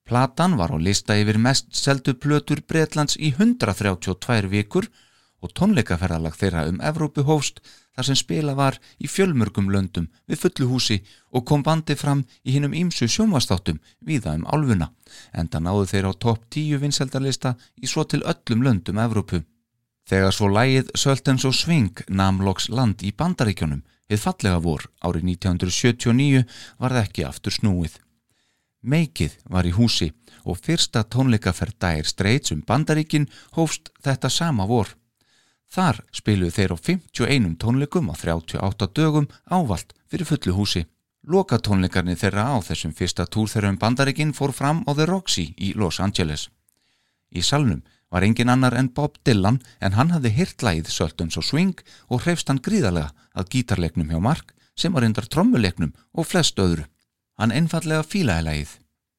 [0.08, 4.88] Platan var á lista yfir mest seldu plötur Bretlands í 132 vikur
[5.43, 7.60] og tónleikaferðalag þeirra um Evrópu hófst
[7.98, 10.98] þar sem spila var í fjölmörgum löndum við fullu húsi
[11.36, 14.89] og kom bandi fram í hinnum ímsu sjónvastáttum viða um álfuna
[15.34, 19.43] en það náðu þeir á topp 10 vinseldarlista í svo til öllum löndum Evrópu.
[20.08, 25.34] Þegar svo lægið Söltens og Sving nam loks land í bandaríkjónum við fallega vor árið
[25.36, 26.46] 1979
[26.80, 28.07] var það ekki aftur snúið.
[28.84, 30.12] Meikið var í húsi
[30.46, 34.94] og fyrsta tónleikaferð dægir streits um bandaríkin hófst þetta sama vor.
[35.68, 40.86] Þar spiluðu þeir á 51 tónleikum á 38 dögum ávalt fyrir fullu húsi.
[41.28, 45.52] Loka tónleikarnir þeirra á þessum fyrsta túr þeirra um bandaríkin fór fram á The Roxy
[45.58, 46.48] í Los Angeles.
[47.36, 51.76] Í salnum var engin annar en Bob Dylan en hann hafði hirtlægið Söltons og Swing
[52.08, 56.88] og hreifst hann gríðarlega að gítarleiknum hjá Mark sem var reyndar trommuleiknum og flest öðru.
[57.38, 58.71] Hann einfallega fílaði lægið.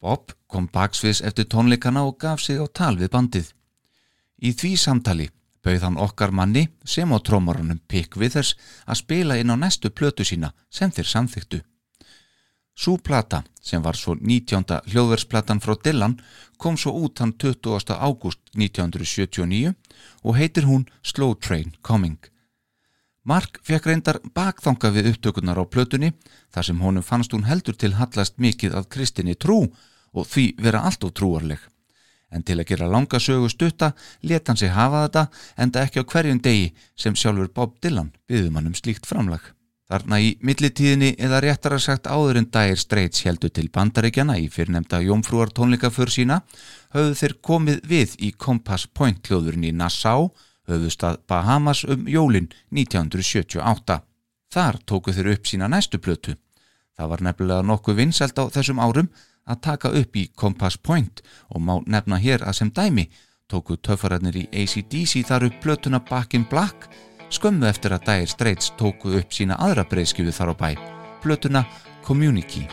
[0.02, 3.52] Bob kom baksviðs eftir tónleikana og gaf sig á tal við bandið.
[4.42, 5.28] Í því samtali
[5.64, 8.54] bauð hann okkar manni sem á trómarunum Pick Withers
[8.86, 11.60] að spila inn á næstu plötu sína sem þeir samþyktu.
[12.78, 14.62] Sú plata, sem var svo 19.
[14.86, 16.14] hljóðversplatan frá Dylan,
[16.62, 17.90] kom svo út hann 20.
[17.98, 19.74] ágúst 1979
[20.22, 22.22] og heitir hún Slow Train Coming.
[23.28, 26.14] Mark fekk reyndar bakþanga við upptökunar á plötunni
[26.54, 29.66] þar sem honum fannst hún heldur til hallast mikið af kristinni trú
[30.16, 31.60] og því vera allt og trúarleg.
[32.32, 35.26] En til að gera langa sögu stutta leta hann sig hafa þetta
[35.60, 39.44] enda ekki á hverjum degi sem sjálfur Bob Dylan byggðum hann um slíkt framlag.
[39.88, 44.48] Þarna í millitíðinni eða réttar að sagt áður en dagir streits heldur til bandaríkjana í
[44.52, 46.42] fyrrnemda jómfrúar tónleikaför sína
[46.96, 50.30] höfðu þeir komið við í Compass Point hljóðurinn í Nassau,
[50.68, 54.00] höfðustad Bahamas um jólin 1978.
[54.52, 56.36] Þar tóku þeir upp sína næstu plötu.
[56.96, 59.10] Það var nefnilega nokkuð vinselt á þessum árum
[59.48, 63.08] að taka upp í Compass Point og má nefna hér að sem dæmi
[63.48, 66.88] tóku töffararnir í ACDC þar upp plötuna Back in Black
[67.32, 70.70] skömmu eftir að Dire Straits tóku upp sína aðra breyðskjöfu þar á bæ,
[71.22, 71.64] plötuna
[72.04, 72.68] Community.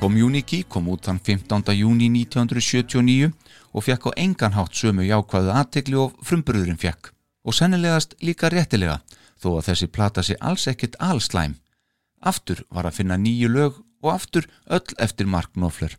[0.00, 1.74] Community kom út þann 15.
[1.76, 3.30] júni 1979
[3.76, 7.12] og fekk á engan hátt sömu jákvæðu aðtegli og frumburðurinn fekk.
[7.44, 8.98] Og sennilegast líka réttilega,
[9.40, 11.58] þó að þessi plata sé alls ekkit allslæm.
[12.20, 15.96] Aftur var að finna nýju lög og aftur öll eftir Mark Knopfler.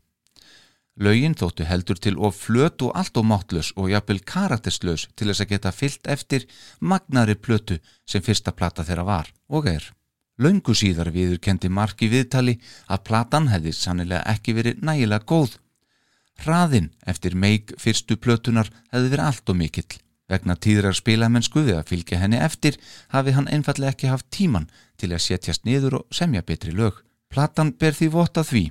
[1.01, 5.45] Lögin þóttu heldur til of flöt og allt og máttlaus og jafnvel karakterslaus til þess
[5.45, 6.49] að geta fyllt eftir
[6.81, 9.87] magnari plötu sem fyrsta plata þeirra var og er.
[10.41, 12.55] Löngu síðar viður kendi Mark í viðtali
[12.89, 15.57] að platan hefði sannilega ekki verið nægilega góð.
[16.41, 19.99] Hraðinn eftir meik fyrstu plötunar hefði verið allt og mikill.
[20.31, 22.79] Vegna tíðrar spilamennsku við að fylgja henni eftir
[23.13, 27.03] hafi hann einfallega ekki haft tíman til að setjast niður og semja betri lög.
[27.29, 28.63] Platan ber því vota því.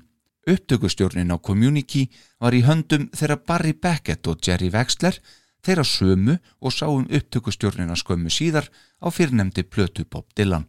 [0.51, 2.09] Upptökustjórnin á Community
[2.41, 5.21] var í höndum þeirra Barry Beckett og Jerry Wexler
[5.63, 10.67] þeirra sömu og sáum upptökustjórnina skömmu síðar á fyrrnemdi plötu Bob Dylan.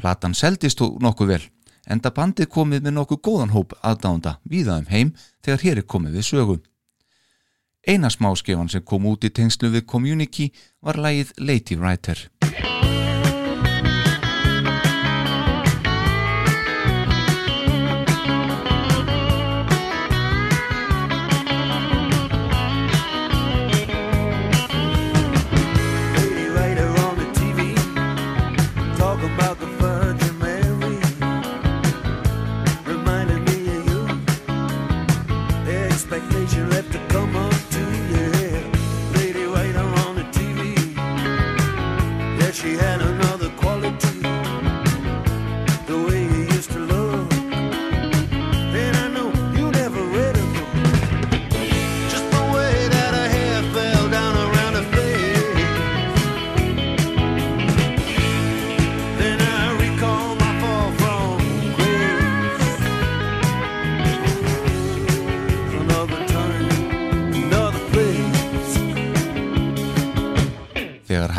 [0.00, 1.42] Platan seldist þó nokkuð vel,
[1.86, 5.12] enda bandið komið með nokkuð góðan hóp aðdánda víða um heim
[5.44, 6.58] þegar hér er komið við sögu.
[7.88, 10.50] Eina smáskefan sem kom út í tengslu við Community
[10.80, 12.28] var lægið Lady Writer.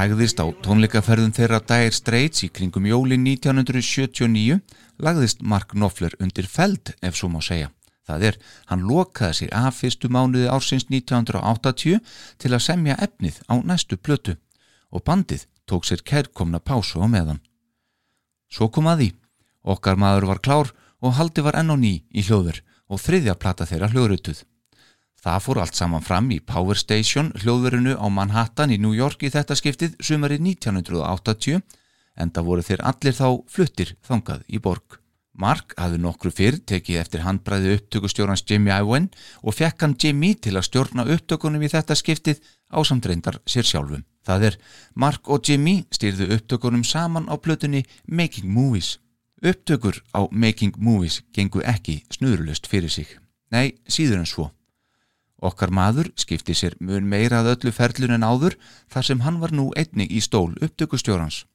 [0.02, 4.58] Hægðist á tónleikaferðum þeirra Dire Straits í kringum jólin 1979
[4.98, 7.70] lagðist Mark Knopfler undir feld ef svo má segja.
[8.08, 8.40] Það er,
[8.72, 12.02] hann lokaði sig af fyrstu mánuði ársins 1980
[12.42, 14.40] til að semja efnið á næstu plötu
[14.90, 17.44] og bandið tók sér kærkomna pásu á meðan.
[18.50, 19.10] Svo kom að því.
[19.70, 23.70] Okkar maður var klár og haldi var enn og ný í hljóður og þriðja plata
[23.70, 24.42] þeirra hljóðrutuð.
[25.22, 29.30] Það fór allt saman fram í Power Station hljóðverinu á Manhattan í New York í
[29.30, 31.60] þetta skiptið sumari 1980
[32.18, 34.98] en það voru þeir allir þá fluttir þangað í borg.
[35.38, 39.12] Mark hafði nokkru fyrr tekið eftir handbræði upptökustjórnans Jimmy Iwen
[39.46, 42.42] og fekk hann Jimmy til að stjórna upptökunum í þetta skiptið
[42.74, 44.02] á samdreindar sér sjálfum.
[44.26, 44.58] Það er
[44.94, 48.98] Mark og Jimmy styrðu upptökunum saman á plötunni Making Movies.
[49.42, 53.14] Upptökur á Making Movies gengu ekki snuðurlust fyrir sig.
[53.54, 54.50] Nei, síður en svo.
[55.42, 58.58] Okkar maður skipti sér mun meira að öllu ferlun en áður
[58.94, 61.46] þar sem hann var nú einnig í stól upptökustjórans.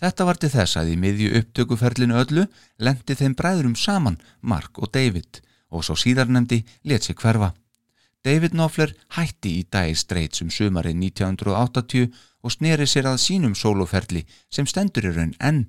[0.00, 2.46] Þetta var til þess að í miðju upptökuferlinu öllu
[2.80, 7.52] lendi þeim bræðurum saman Mark og David og svo síðarnemdi let sér hverfa.
[8.24, 12.08] David Knopfler hætti í Dire Straits um sumarið 1980
[12.44, 15.66] og sneri sér að sínum soloferli sem stendur í raun enn.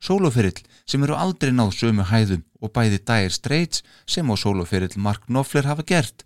[0.00, 5.28] Soloferill sem eru aldrei náð sömu hæðum og bæði Dire Straits sem á soloferill Mark
[5.28, 6.24] Knopfler hafa gert.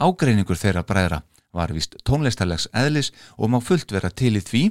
[0.00, 1.20] Ágreiningur þeirra bræðra
[1.52, 4.62] var vist tónlistarlegs eðlis og má fullt vera til í því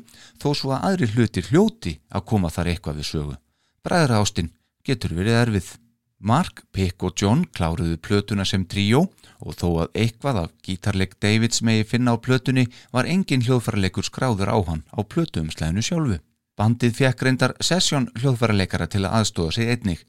[0.41, 3.37] þó svo að aðri hlutir hljóti að koma þar eitthvað við sögu.
[3.85, 4.51] Bræðra ástinn
[4.85, 5.69] getur verið erfið.
[6.21, 9.07] Mark, Pick og John kláruðu plötuna sem tríó
[9.41, 14.53] og þó að eitthvað af gítarleik Davids megi finna á plötunni var engin hljóðfærarleikur skráður
[14.53, 16.19] á hann á plötuumslæðinu sjálfu.
[16.57, 20.05] Bandið fekk reyndar sessjón hljóðfærarleikara til að aðstóða sig einnig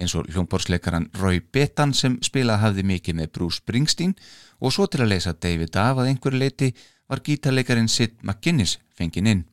[0.00, 4.16] eins og hljómborsleikaran Roy Betan sem spilað hafði mikið með Bruce Springsteen
[4.60, 6.72] og svo til að leysa David af að einhverju leiti
[7.10, 9.44] var gítarleikarin Sid McGuinness fengin inn.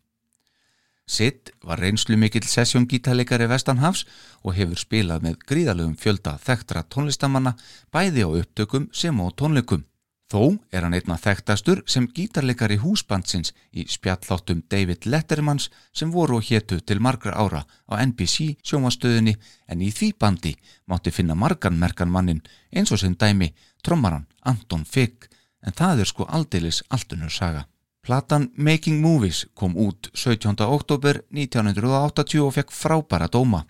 [1.07, 4.03] Sid var reynslu mikill sessjóngítarleikari Vestanhafs
[4.43, 7.55] og hefur spilað með gríðalögum fjölda þekktra tónlistamanna
[7.95, 9.85] bæði á upptökum sem á tónleikum.
[10.27, 16.49] Þó er hann einna þekktastur sem gítarleikari húsbandsins í spjalláttum David Lettermans sem voru og
[16.49, 19.37] héttu til margra ára á NBC sjómastöðinni
[19.71, 20.51] en í því bandi
[20.91, 22.43] mátti finna margan merkan mannin
[22.75, 23.53] eins og sem dæmi
[23.83, 25.29] trommaran Anton Figg
[25.63, 27.63] en það er sko aldeilis alltunur saga.
[28.03, 30.59] Platan Making Movies kom út 17.
[30.63, 33.63] oktober 1980 og fekk frábæra dóma.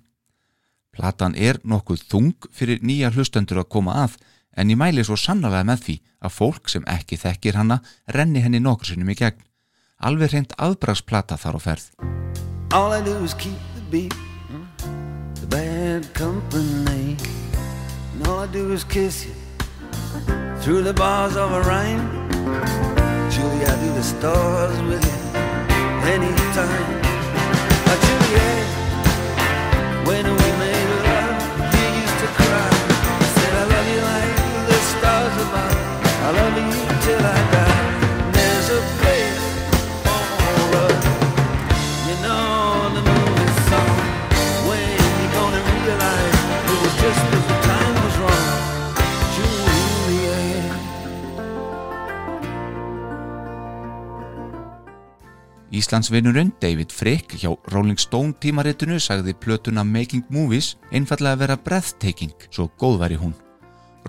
[0.94, 4.18] Platan er nokkuð þung fyrir nýja hlustendur að koma að
[4.58, 5.96] en ég mæli svo sannlega með því
[6.26, 7.78] að fólk sem ekki þekkir hana
[8.16, 9.44] renni henni nokkur sinnum í gegn.
[10.02, 11.86] Alveg reynd aðbragsplata þar á ferð.
[12.74, 14.14] All I do is keep the beat,
[15.42, 17.16] the bad company.
[18.14, 19.34] And all I do is kiss you
[20.62, 22.28] through the bars of a rhyme.
[23.30, 25.20] Julie, I do the stars with you
[26.10, 26.88] anytime.
[27.86, 28.68] Uh, Juliet,
[30.08, 30.26] when
[55.78, 62.34] Íslandsvinnurinn David Frick hjá Rolling Stone tímaritinu sagði plötuna Making Movies einfallega að vera breathtaking,
[62.50, 63.36] svo góð væri hún.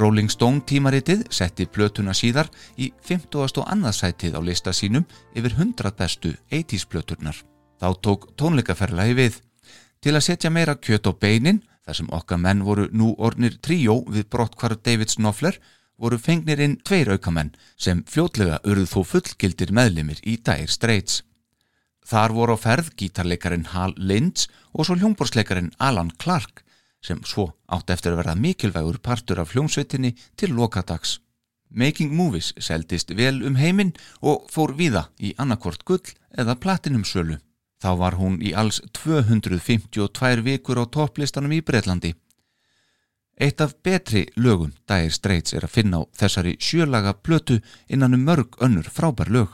[0.01, 2.49] Rolling Stone tímaritið setti plötuna síðar
[2.79, 3.61] í 50.
[3.61, 5.05] og annarsætið á lista sínum
[5.37, 7.37] yfir 100 bestu 80s plöturnar.
[7.77, 9.41] Þá tók tónleikaferlaði við.
[10.01, 14.01] Til að setja meira kjöt á beinin, þar sem okkar menn voru nú ornir tríó
[14.09, 15.61] við brottkvarð David Snoffler,
[15.99, 21.25] voru fengnir inn tveir aukamenn sem fljótlega urðu þó fullgildir meðlimir í Dire Straits.
[22.09, 26.63] Þar voru á ferð gítarleikarin Hal Lynch og svo hljómborsleikarin Alan Clark
[27.05, 31.19] sem svo átti eftir að verða mikilvægur partur af hljómsveitinni til lokadags.
[31.69, 33.93] Making Movies seldist vel um heiminn
[34.25, 37.37] og fór víða í annarkort gull eða platinum sölu.
[37.79, 42.15] Þá var hún í alls 252 vikur á topplistanum í Breitlandi.
[43.39, 48.25] Eitt af betri lögum Dire Straits er að finna á þessari sjölaga plötu innan um
[48.25, 49.53] mörg önnur frábær lög.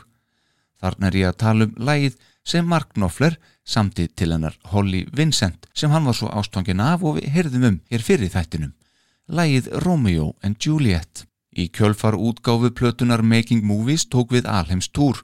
[0.81, 5.65] Þarna er ég að tala um lægið sem Mark Knopfler samtið til hennar Holly Vincent
[5.73, 8.75] sem hann var svo ástofangin af og við heyrðum um hér fyrir þættinum.
[9.27, 11.25] Lægið Romeo and Juliet.
[11.55, 15.23] Í kjölfar útgáfu plötunar Making Movies tók við Alheims Tour,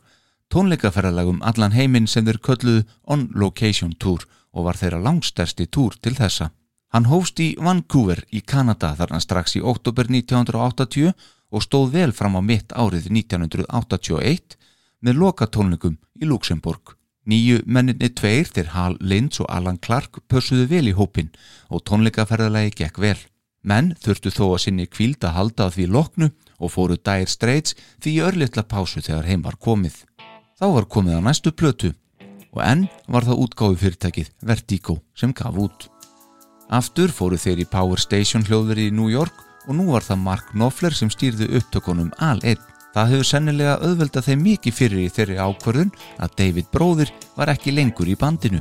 [0.50, 6.16] tónleikaferðalagum allan heiminn sem þeir kölluðu On Location Tour og var þeirra langstærsti túr til
[6.18, 6.50] þessa.
[6.92, 11.14] Hann hófst í Vancouver í Kanada þarna strax í oktober 1980
[11.52, 14.58] og stóð vel fram á mitt árið 1981
[15.02, 16.96] með lokatónleikum í Luxemburg.
[17.30, 21.30] Nýju menninni tveir þeir Hal Lynch og Alan Clark pössuðu vel í hópin
[21.70, 23.18] og tónleikaferðalagi gekk vel.
[23.62, 27.76] Menn þurftu þó að sinni kvíld að halda að því loknu og fóru Dire Straits
[28.02, 30.00] því örlittla pásu þegar heim var komið.
[30.58, 31.94] Þá var komið á næstu plötu
[32.52, 35.88] og enn var það útgáfi fyrirtækið Vertigo sem gaf út.
[36.74, 40.52] Aftur fóru þeir í Power Station hljóðveri í New York og nú var það Mark
[40.56, 42.71] Knopfler sem stýrði upptökunum al einn.
[42.92, 47.76] Það hefur sennilega auðveldað þeim mikið fyrir í þeirri ákvörðun að David bróðir var ekki
[47.78, 48.60] lengur í bandinu.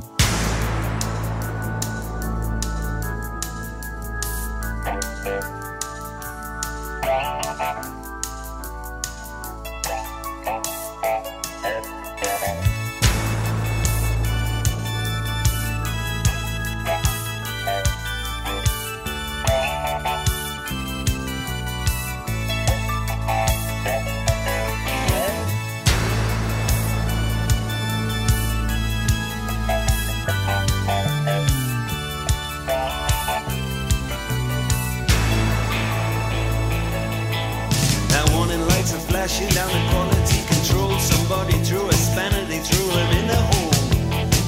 [39.21, 40.97] Down the quality control.
[40.97, 43.69] Somebody threw a spanner, they threw him in the hole.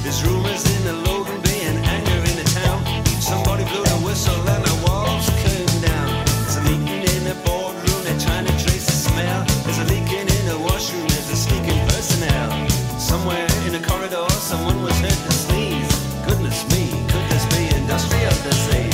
[0.02, 2.82] There's rumors in the loading bay and anger in the town.
[3.22, 6.10] Somebody blew the whistle and the walls came down.
[6.26, 9.46] There's a meeting in the boardroom, they're trying to trace the smell.
[9.62, 12.50] There's a leaking in the washroom, there's a sneaking personnel.
[12.98, 15.86] Somewhere in corridor, someone was heard to sneeze.
[16.26, 18.90] Goodness me, could this be industrial disease?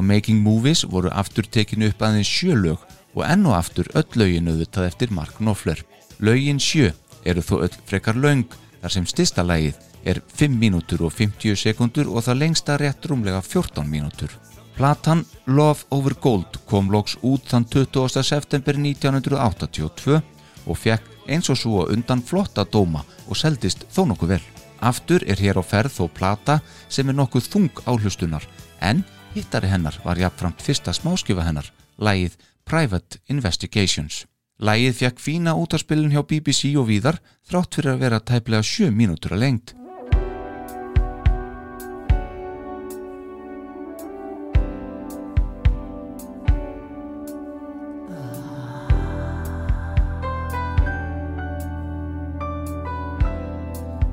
[0.00, 4.50] Making Movies voru aftur tekinu upp aðeins sjö lög og enn og aftur öll lögin
[4.50, 5.80] auðvitað eftir Mark Knopfler.
[6.18, 6.92] Lögin sjö
[7.24, 8.46] eru þó öll frekar löng
[8.82, 13.40] þar sem stista lagið er 5 mínútur og 50 sekundur og það lengsta rétt rúmlega
[13.42, 14.30] 14 mínútur.
[14.74, 18.22] Platan Love Over Gold kom loks út þann 20.
[18.22, 20.20] september 1982
[20.66, 24.42] og fekk eins og svo undan flotta dóma og seldist þó nokkuð vel.
[24.84, 26.58] Aftur er hér á ferð þó plata
[26.88, 28.44] sem er nokkuð þung áhlustunar
[28.82, 29.04] en
[29.34, 34.24] hittari hennar var jafnframt fyrsta smáskjöfa hennar, lægið Private Investigations.
[34.56, 39.34] Lægið fekk fína útarspilun hjá BBC og víðar þrátt fyrir að vera tæplega 7 mínútur
[39.36, 39.74] að lengt.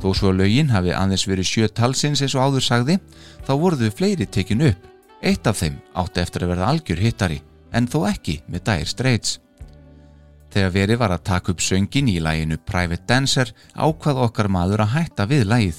[0.02, 2.97] Þó svo lögin hafi aðeins verið sjö talsins eins og áður sagði,
[3.45, 4.91] þá voruðu fleiri tekin upp.
[5.22, 7.38] Eitt af þeim átti eftir að verða algjör hittari,
[7.72, 9.39] en þó ekki með Dire Straits.
[10.51, 14.93] Þegar verið var að taka upp söngin í læginu Private Dancer ákvað okkar maður að
[14.97, 15.78] hætta við lægið.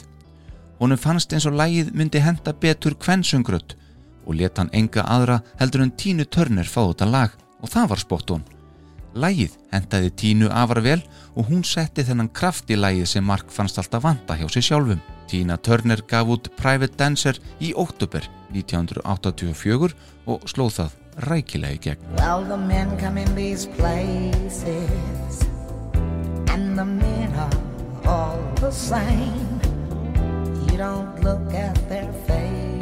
[0.81, 3.77] Honum fannst eins og lægið myndi henda betur kvensöngrött
[4.25, 8.03] og leta hann enga aðra heldur en Tínu Turner fá þetta lag og það var
[8.03, 8.47] spott hún.
[9.13, 11.03] Lægið hendaði Tínu afar vel
[11.37, 15.05] og hún setti þennan kraft í lægið sem Mark fannst alltaf vanta hjá sig sjálfum.
[15.29, 18.25] Tína Turner gaf út Private Dancer í óttúber
[18.57, 19.93] 1984
[20.27, 21.99] og slóð það rækilega í gegn.
[22.19, 25.43] Well, the men come in these places,
[26.49, 27.51] and the men are
[28.07, 29.61] all the same.
[30.71, 32.82] You don't look at their faces,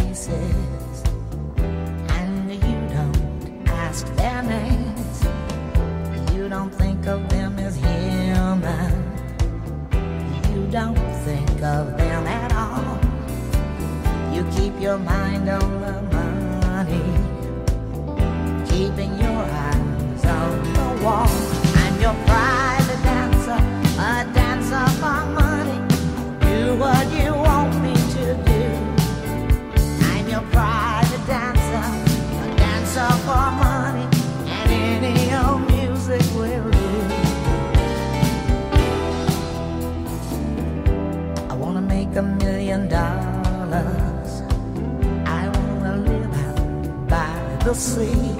[47.70, 48.34] the sea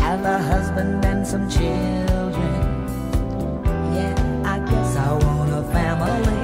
[0.00, 2.62] have a husband and some children.
[3.94, 4.14] Yeah,
[4.46, 6.40] I guess I want a family.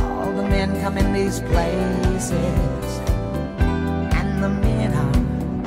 [0.00, 2.30] All the men come in these places,
[4.18, 5.16] and the men are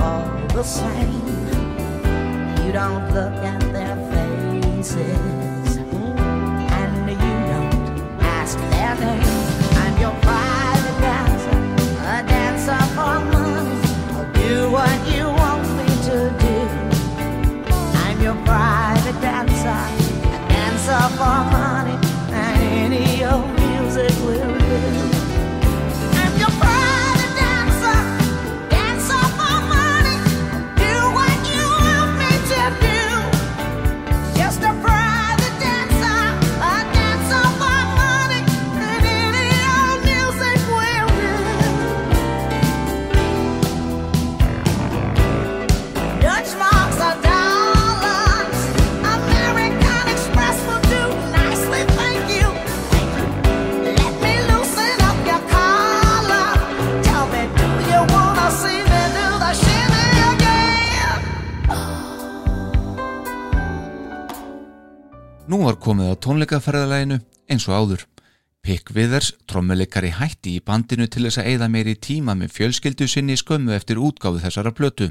[0.07, 1.21] all the same.
[2.65, 5.30] You don't look at their faces,
[66.32, 67.19] tónleikaferðalæginu
[67.51, 68.03] eins og áður.
[68.61, 73.36] Pick Withers, trommuleikari hætti í bandinu til þess að eigða meiri tíma með fjölskyldu sinni
[73.39, 75.09] skömmu eftir útgáfu þessara plötu.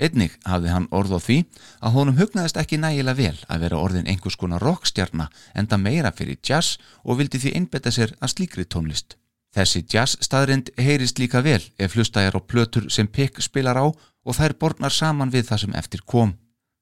[0.00, 1.36] Einnig hafði hann orð á því
[1.80, 6.40] að honum hugnaðist ekki nægilega vel að vera orðin einhvers konar rockstjarna enda meira fyrir
[6.42, 9.16] jazz og vildi því einbetta sér að slíkri tónlist.
[9.56, 13.86] Þessi jazz staðrind heyrist líka vel ef hlusta er á plötur sem Pick spilar á
[13.86, 16.34] og þær bornar saman við það sem eftir kom.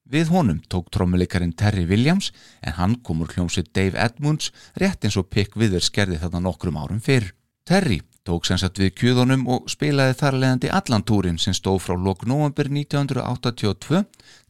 [0.05, 2.27] Við honum tók trommuleikarinn Terry Williams
[2.61, 6.77] en hann kom úr hljómsið Dave Edmunds rétt eins og Pick Withers gerði þetta nokkrum
[6.77, 7.31] árum fyrr.
[7.65, 11.97] Terry tók sem sagt við kjöðunum og spilaði þar leðandi allan túrin sem stóð frá
[11.97, 14.03] lok november 1982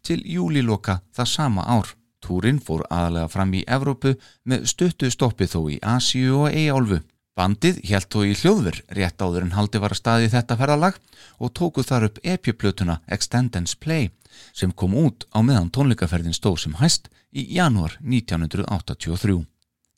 [0.03, 1.95] til júliloka það sama ár.
[2.19, 4.17] Túrin fór aðalega fram í Evrópu
[4.51, 6.99] með stuttu stoppi þó í Asíu og Eiálfu.
[7.39, 10.99] Bandið helt þó í hljóður rétt áður en haldi var að staði þetta ferðalag
[11.39, 14.11] og tóku þar upp epjuplötuna Extendance Play
[14.53, 19.45] sem kom út á meðan tónleikaferðin stóð sem hæst í janúar 1983.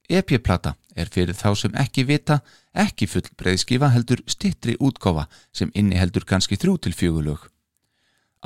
[0.08, 2.40] EP-plata er fyrir þá sem ekki vita
[2.72, 7.48] ekki full breyðskifa heldur stittri útgáfa sem inni heldur kannski þrjú til fjögulög.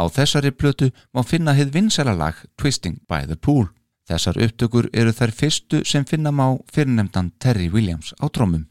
[0.01, 3.69] Á þessari plötu má finna hið vinsara lag Twisting by the Pool.
[4.09, 8.67] Þessar upptökur eru þær fyrstu sem finna má fyrirnemdan Terry Williams á trómum.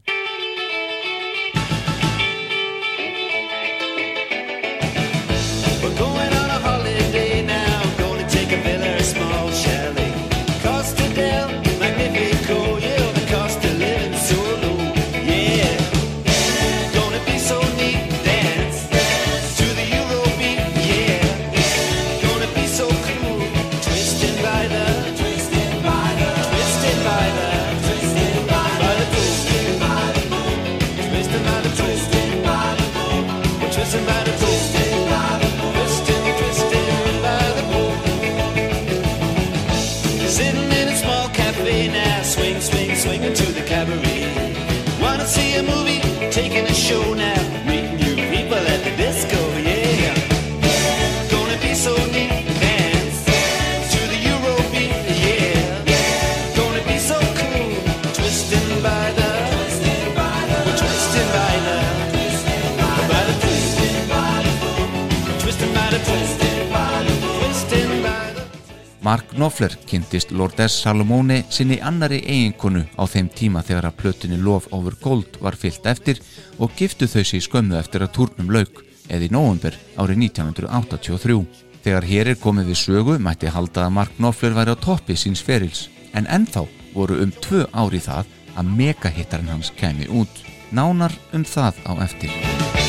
[69.40, 74.68] Mark Knopfler kynntist Lourdes Salomone sinni annari eiginkonu á þeim tíma þegar að plötunni Love
[74.76, 76.20] Over Gold var fyllt eftir
[76.58, 81.38] og giftu þau sig skömmu eftir að túrnum lauk eða í nóvumber árið 1983.
[81.80, 85.40] Þegar hér er komið við sögu mætti halda að Mark Knopfler væri á toppi síns
[85.40, 88.28] ferils en ennþá voru um tvö ári það
[88.60, 90.44] að megahittarinn hans kemi út.
[90.68, 92.79] Nánar um það á eftir.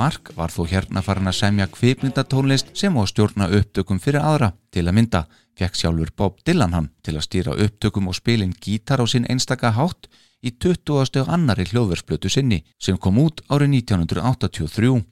[0.00, 4.54] Mark var þó hérna farin að semja kvikmyndatónlist sem að stjórna upptökum fyrir aðra.
[4.72, 5.20] Til að mynda
[5.60, 9.74] fekk sjálfur Bob Dylan hann til að stýra upptökum og spilin gítar á sinn einstaka
[9.76, 10.08] hátt
[10.40, 11.26] í 20.
[11.28, 15.04] annari hljóðversplötu sinni sem kom út árið 1983.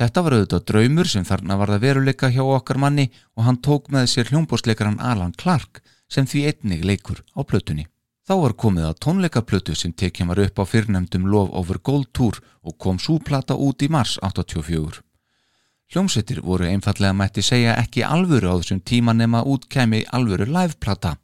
[0.00, 3.92] Þetta var auðvitað draumur sem þarna var það veruleika hjá okkar manni og hann tók
[3.92, 7.91] með sér hljómbórsleikaran Alan Clark sem því einnig leikur á plötunni.
[8.32, 12.38] Þá var komið að tónleikaplötu sem tekjum var upp á fyrrnemdum Love Over Gold Tour
[12.64, 15.02] og kom súplata út í mars 84.
[15.92, 21.18] Hljómsveitir voru einfallega mætti segja ekki alvöru á þessum tíma nema út kemi alvöru liveplata.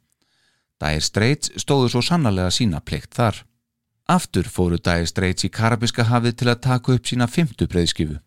[0.77, 3.41] Dire Straits stóðu svo sannarlega sína plikt þar.
[4.05, 8.19] Aftur fóru Dire Straits í Karabiska hafið til að taka upp sína fymtu breyðskifu.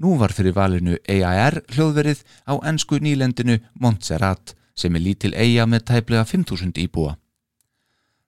[0.00, 5.90] Nú var fyrir valinu EAR hljóðverið á ennsku nýlendinu Montserrat sem er lítil eiga með
[5.92, 7.18] tæplega 5000 íbúa.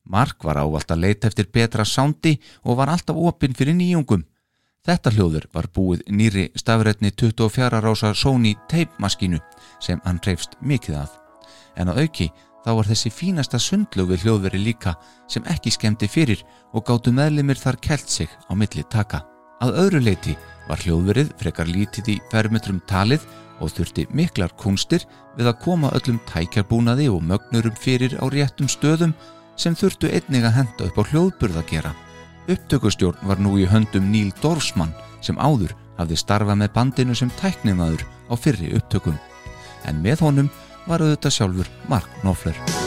[0.09, 4.25] Mark var ávalt að leita eftir betra sándi og var alltaf opinn fyrir nýjungum.
[4.89, 9.41] Þetta hljóður var búið nýri stafrætni 24 rása Sony tape-maskínu
[9.85, 11.11] sem hann reyfst mikið að.
[11.77, 12.31] En að auki
[12.65, 14.95] þá var þessi fínasta sundlög við hljóðveri líka
[15.29, 19.27] sem ekki skemmti fyrir og gáttu meðlimir þar kelt sig á milli taka.
[19.61, 20.37] Að öðru leiti
[20.69, 23.25] var hljóðverið frekar lítið í fermetrum talið
[23.61, 25.05] og þurfti miklar kunstir
[25.37, 29.15] við að koma öllum tækjarbúnaði og mögnurum fyrir á réttum stöðum
[29.59, 31.93] sem þurftu einnig að henda upp á hljóðburð að gera.
[32.49, 38.07] Upptökustjórn var nú í höndum Níl Dorfsmann sem áður hafði starfað með bandinu sem tæknimaður
[38.31, 39.19] á fyrri upptökum.
[39.85, 40.51] en með honum
[40.89, 42.78] var auðvitað sjálfur Mark Knopfler.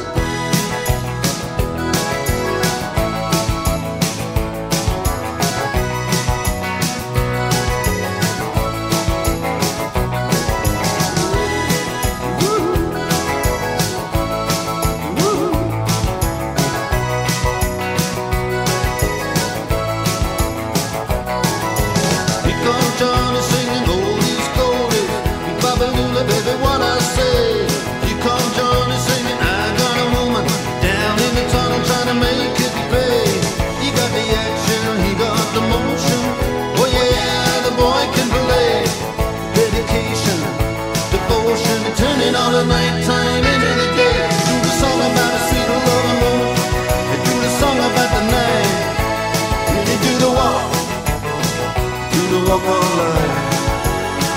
[52.51, 52.83] Walk of.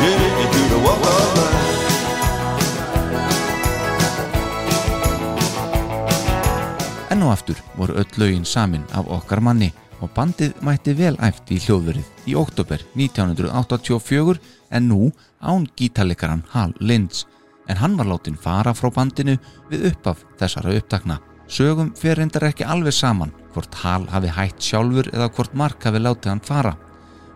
[0.03, 1.73] Yeah, you do the walk of life.
[7.11, 11.51] Enn og aftur voru öll lögin samin af okkar manni og bandið mætti vel æft
[11.55, 14.39] í hljóðverið í oktober 1984
[14.71, 15.11] en nú
[15.41, 17.27] án gítarleikaran Hal Linds
[17.69, 19.39] en hann var látin fara frá bandinu
[19.71, 21.21] við uppaf þessara upptakna.
[21.49, 26.03] Sögum fyrir reyndar ekki alveg saman hvort Hal hafi hætt sjálfur eða hvort Mark hafi
[26.03, 26.75] látið hann fara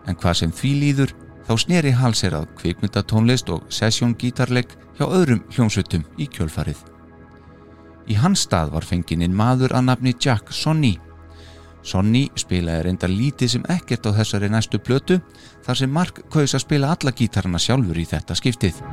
[0.07, 1.15] en hvað sem því líður
[1.47, 6.81] þá sneri Hal sér að kvikmyndatónlist og sessjón gítarleik hjá öðrum hljómsveitum í kjölfarið.
[8.09, 10.95] Í hans stað var fenginn inn maður að nafni Jack Sonny.
[11.85, 15.21] Sonny spilaði reyndar lítið sem ekkert á þessari næstu plötu
[15.65, 18.83] þar sem Mark kaus að spila alla gítarana sjálfur í þetta skiptið.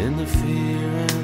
[0.00, 1.19] In the fear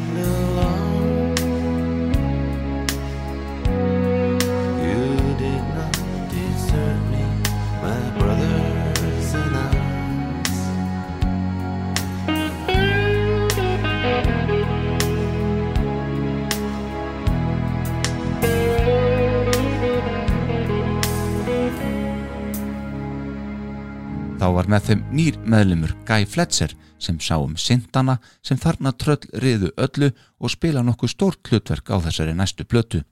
[24.66, 29.68] var með þeim nýr meðlumur Guy Fletcher sem sá um syndana sem þarna tröll riðu
[29.78, 30.08] öllu
[30.42, 33.04] og spila nokkuð stórt hlutverk á þessari næstu plötu.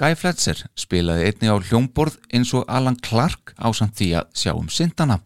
[0.00, 4.52] Guy Fletcher spilaði einni á hljómborð eins og Alan Clark á samt því að sjá
[4.56, 5.20] um syndana.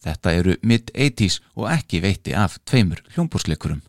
[0.00, 3.82] Þetta eru mid-80s og ekki veiti af tveimur hljómborðsleikurum.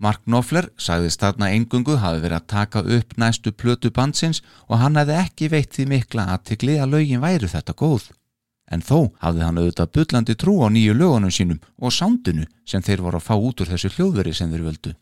[0.00, 4.96] Mark Knopfler sagðist þarna engungu hafi verið að taka upp næstu plötu bandsins og hann
[4.96, 8.08] hefði ekki veitt því mikla að lögin væru þetta góð.
[8.68, 13.04] En þó hafði hann auðvitað bullandi trú á nýju lögunum sínum og sándinu sem þeir
[13.04, 14.92] voru að fá út úr þessu hljóðveri sem þeir völdu.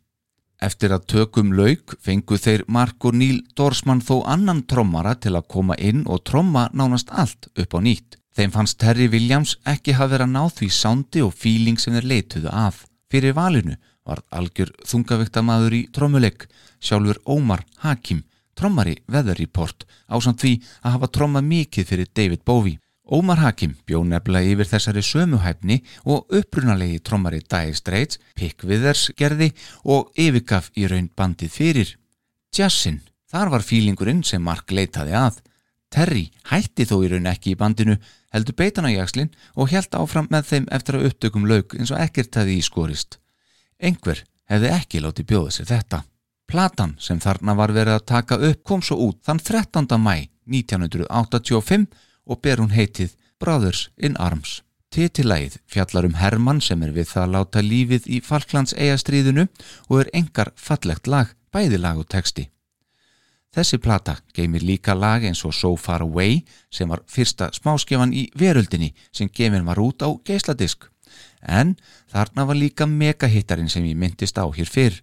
[0.63, 5.49] Eftir að tökum lauk fengu þeir Mark og Neil Dorsman þó annan trommara til að
[5.53, 8.17] koma inn og tromma nánast allt upp á nýtt.
[8.37, 12.09] Þeim fannst Terry Williams ekki hafa verið að ná því sándi og fíling sem þeir
[12.13, 12.81] leituðu að.
[13.13, 16.47] Fyrir valinu var algjör þungavíktamaður í trommuleik,
[16.81, 18.23] sjálfur Ómar Hakim,
[18.57, 20.53] trommari Weather Report, ásamt því
[20.83, 22.79] að hafa trommað mikið fyrir David Bowie.
[23.07, 25.77] Ómar Hakim bjó nefnilega yfir þessari sömuhæfni
[26.11, 29.53] og upprunalegi trommari Dire Straits, Pick Withers gerði
[29.85, 31.93] og yfirgaf í raun bandið fyrir.
[32.51, 32.99] Jazzin,
[33.31, 35.39] þar var fílingurinn sem Mark leitaði að.
[35.87, 37.95] Terry hætti þó í raun ekki í bandinu,
[38.35, 42.03] heldur beitan á jakslinn og held áfram með þeim eftir að upptökum lauk eins og
[42.03, 43.21] ekkert hefði ískorist.
[43.79, 46.03] Engver hefði ekki látið bjóða sér þetta.
[46.51, 49.95] Platan sem þarna var verið að taka upp kom svo út þann 13.
[49.95, 51.87] mæ 1985
[52.27, 54.61] og ber hún heitið Brothers in Arms.
[54.91, 59.47] Titilægið fjallar um Hermann sem er við það að láta lífið í Falklands eigastriðinu
[59.91, 62.47] og er engar fallegt lag, bæði lag og texti.
[63.57, 68.27] Þessi plata geymir líka lag eins og So Far Away sem var fyrsta smáskefan í
[68.37, 70.91] veröldinni sem gefin var út á geisladisk.
[71.41, 71.77] En
[72.13, 75.01] þarna var líka megahittarinn sem ég myndist á hér fyrr.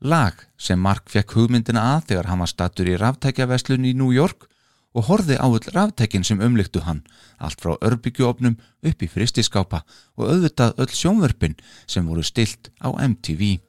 [0.00, 4.46] Lag sem Mark fekk hugmyndina að þegar hann var stattur í ráftækjaveslun í New York
[4.46, 4.50] og
[4.98, 7.04] horði á öll ráftækin sem umlyktu hann,
[7.38, 9.84] allt frá örbyggjuofnum upp í fristiskápa
[10.18, 11.54] og auðvitað öll sjónvörpin
[11.86, 13.60] sem voru stilt á MTV.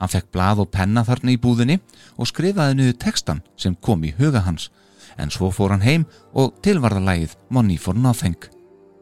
[0.00, 1.78] Hann fekk blað og penna þarna í búðinni
[2.16, 4.68] og skrifaði niður textan sem kom í huga hans,
[5.16, 6.06] en svo fór hann heim
[6.36, 8.36] og tilvarðalægið Money for Nothing.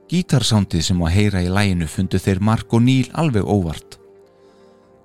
[0.08, 3.98] Gítarsándið sem að heyra í læginu fundu þeir Mark og Neil alveg óvart.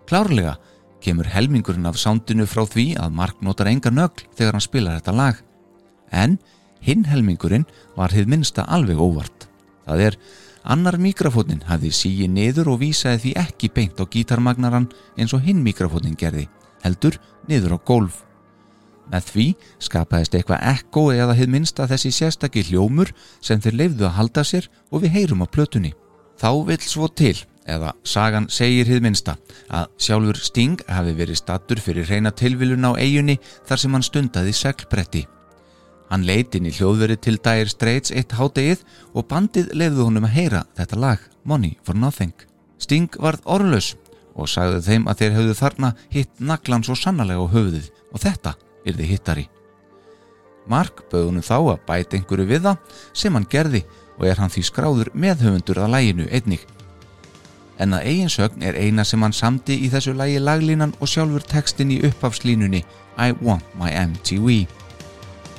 [0.08, 0.56] Klárlega
[1.04, 5.16] kemur helmingurinn af sándinu frá því að Mark notar enga nögl þegar hann spilar þetta
[5.18, 5.42] lag,
[6.14, 6.38] en
[6.84, 9.50] hinn helmingurinn var hið minnsta alveg óvart.
[9.84, 10.20] Það er
[10.64, 14.86] Annar mikrafónin hafði síið niður og vísaði því ekki beint á gítarmagnaran
[15.20, 16.46] eins og hinn mikrafónin gerði,
[16.86, 17.18] heldur
[17.50, 18.22] niður á gólf.
[19.12, 19.48] Með því
[19.84, 23.12] skapaðist eitthvað ekko eða hið minnsta þessi sérstakki hljómur
[23.44, 25.92] sem þeir leifðu að halda sér og við heyrum á plötunni.
[26.40, 27.36] Þá vil svo til,
[27.68, 29.36] eða sagan segir hið minnsta,
[29.68, 33.36] að sjálfur Sting hafi verið stattur fyrir reyna tilvilun á eigunni
[33.68, 35.28] þar sem hann stundaði seglbretti.
[36.12, 38.84] Hann leiti inn í hljóðveri til Dire Straits eitt hádegið
[39.14, 42.34] og bandið lefðu honum að heyra þetta lag Money for Nothing.
[42.78, 43.94] Sting varð orðlaus
[44.34, 48.56] og sagði þeim að þeir höfðu þarna hitt naglan svo sannarlega á höfuðið og þetta
[48.86, 49.46] er þið hittari.
[50.70, 53.84] Mark bauð honum þá að bæta einhverju við það sem hann gerði
[54.18, 56.64] og er hann því skráður meðhöfundur að læginu einnig.
[57.82, 61.92] En að eiginsögn er eina sem hann samdi í þessu lægi laglínan og sjálfur textin
[61.92, 62.84] í uppafslínunni
[63.18, 64.64] I want my MTV.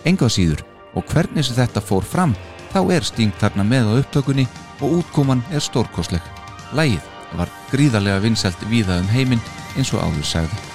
[0.05, 2.35] Enga síður og hvernig sem þetta fór fram
[2.75, 4.47] þá er Sting þarna með á upptökunni
[4.83, 6.23] og útkoman er stórkosleg.
[6.77, 9.43] Lægið var gríðarlega vinsælt víða um heiminn
[9.79, 10.74] eins og áður sagði.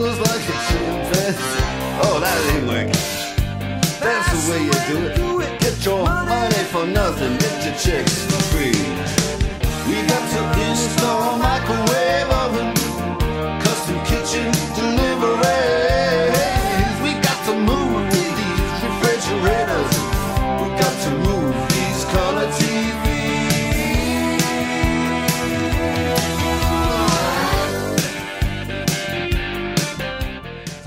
[0.00, 1.60] On like a chimpanzee.
[2.02, 2.92] Oh, that ain't working.
[4.00, 5.60] That's the way you do it.
[5.60, 7.36] Get your money for nothing.
[7.38, 8.80] Get your chicks for free.
[9.88, 12.74] We got to install microwave oven,
[13.60, 15.79] custom kitchen deliveries.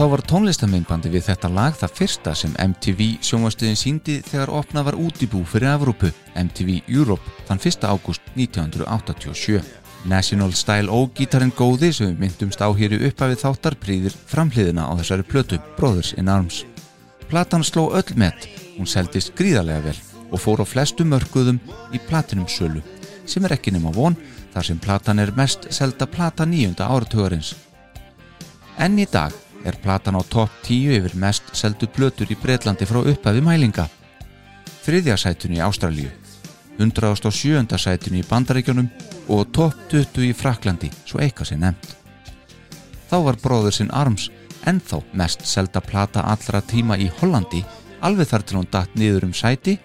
[0.03, 4.97] Þá var tónlistamindbandi við þetta lag það fyrsta sem MTV sjónvastuðin síndi þegar opnað var
[4.99, 7.85] útibú fyrir Evrópu, MTV Europe, þann 1.
[7.87, 9.61] ágúst 1987.
[10.11, 15.23] National Style O-gítarinn góði sem myndumst á hér í upphafið þáttar prýðir framhliðina á þessari
[15.23, 16.65] plötu, Brothers in Arms.
[17.31, 19.95] Platan sló öll met, hún seldist gríðarlega vel
[20.33, 21.61] og fór á flestu mörguðum
[21.95, 22.83] í platinum sölu,
[23.23, 24.19] sem er ekki nema von
[24.51, 27.55] þar sem platan er mest selda plata nýjunda áratugarins.
[28.83, 29.31] Enn í dag
[29.63, 33.87] er platan á topp 10 yfir mest seldu plötur í Breitlandi frá upphafi mælinga.
[34.83, 36.11] Þriðja sætun í Ástralíu,
[36.77, 37.77] 107.
[37.77, 38.89] sætun í Bandaríkjónum
[39.31, 41.95] og topp 20 í Fraklandi, svo eitthvað sé nefnt.
[43.09, 44.29] Þá var bróður sinn Arms
[44.67, 47.63] ennþá mest selda plata allra tíma í Hollandi,
[48.03, 49.77] alveg þar til hún datt niður um sæti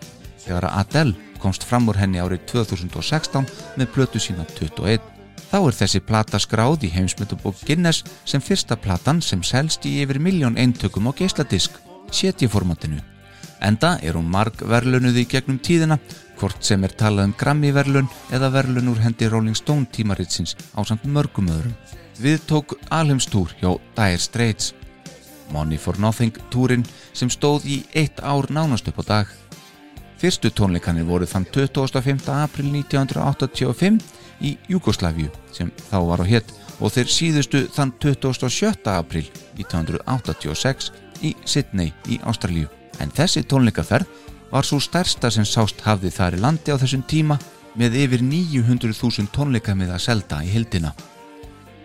[0.45, 3.47] þegar Adele komst fram úr henni árið 2016
[3.79, 5.18] með plötu sína 21.
[5.49, 10.19] Þá er þessi plata skráð í heimsmyndubók Guinness sem fyrsta platan sem selst í yfir
[10.21, 11.79] miljón eintökum á geisladisk,
[12.13, 13.01] setjiformatinu.
[13.65, 15.97] Enda er hún marg verlunuð í gegnum tíðina,
[16.39, 21.09] hvort sem er talað um Grammy-verlun eða verlun úr hendi Rolling Stone tímaritsins á samt
[21.09, 21.75] mörgum öðrum.
[22.21, 24.75] Við tók alheimstúr hjá Dire Straits.
[25.51, 26.85] Money for Nothing túrin
[27.17, 29.33] sem stóð í eitt ár nánast upp á dag.
[30.19, 32.29] Fyrstu tónleikanir voru þann 25.
[32.37, 34.03] april 1985
[34.41, 38.73] í Júgoslavíu sem þá var á hétt og þeir síðustu þann 27.
[38.93, 39.27] april
[39.59, 40.93] 1986
[41.27, 42.69] í Sydney í Ástralíu.
[43.03, 44.07] En þessi tónleikaferð
[44.51, 47.39] var svo stærsta sem sást hafði þar í landi á þessum tíma
[47.79, 50.95] með yfir 900.000 tónleikamið að selda í hildina.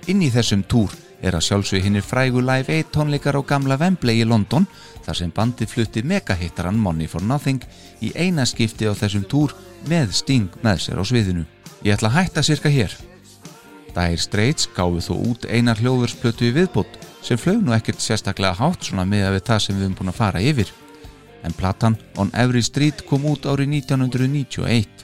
[0.09, 0.93] Inn í þessum túr
[1.23, 4.67] er að sjálfsög hinnir frægu Live 8 tónleikar á gamla Wembley í London
[5.05, 7.63] þar sem bandið flutti megahittaran Money for Nothing
[8.03, 9.55] í eina skipti á þessum túr
[9.87, 11.45] með Sting með sér á sviðinu.
[11.83, 12.93] Ég ætla að hætta cirka hér.
[13.91, 18.87] Dire Straits gáðu þó út einar hljóðversplötu í viðbútt sem flög nú ekkert sérstaklega hátt
[18.87, 20.71] svona með að við það sem við höfum búin að fara yfir.
[21.43, 25.03] En platan On Every Street kom út árið 1991.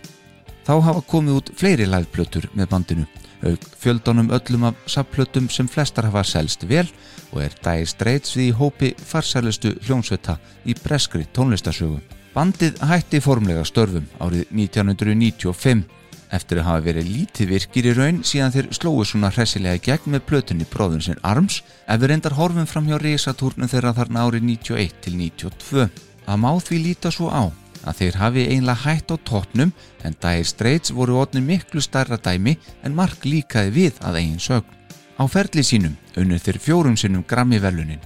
[0.64, 3.06] Þá hafa komið út fleiri liveplötur með bandinu,
[3.44, 6.88] auk fjöldunum öllum af sapplötum sem flestar hafa selst vel
[7.34, 12.00] og er Dire Straits við í hópi farsælustu hljónsveita í breskri tónlistasögu.
[12.32, 15.99] Bandið hætti formlega störfum árið 1995
[16.36, 20.26] eftir að hafa verið lítið virkir í raun síðan þeir slóðu svona hressilega gegn með
[20.30, 25.00] plötunni bróðun sinn Arms ef við reyndar horfum fram hjá risatúrnum þeirra þarna árið 91
[25.06, 25.88] til 92.
[26.26, 27.50] Það má því líta svo á
[27.88, 29.72] að þeir hafi einlega hætt á toppnum
[30.04, 34.76] en Dire Straits voru odnir miklu starra dæmi en Mark líkaði við að eigin sögn.
[35.20, 38.04] Á ferli sínum unnur þeir fjórum sinnum Grammy-velunin,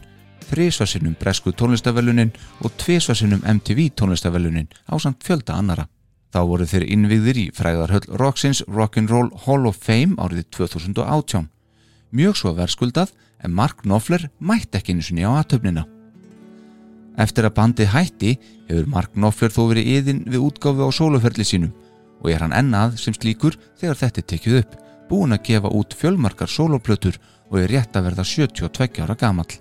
[0.50, 2.34] þrísvarsinnum Bresku tónlistavelunin
[2.66, 5.88] og tvísvarsinnum MTV tónlistavelunin á samt fjölda annara.
[6.34, 11.46] Þá voru þeir innviðir í fræðarhöll Roxins Rock'n'Roll Hall of Fame árið 2018.
[12.10, 13.12] Mjög svo verðskuldað
[13.46, 15.84] en Mark Knopfler mætti ekki einu sinni á aðtöfnina.
[17.22, 18.32] Eftir að bandi hætti
[18.70, 21.76] hefur Mark Knopfler þó verið yðin við útgáfi á sóluferli sínum
[22.24, 24.74] og er hann ennað sem slíkur þegar þetta er tekið upp,
[25.12, 27.20] búin að gefa út fjölmarkar sóloplötur
[27.52, 29.54] og er rétt að verða 72 ára gamall.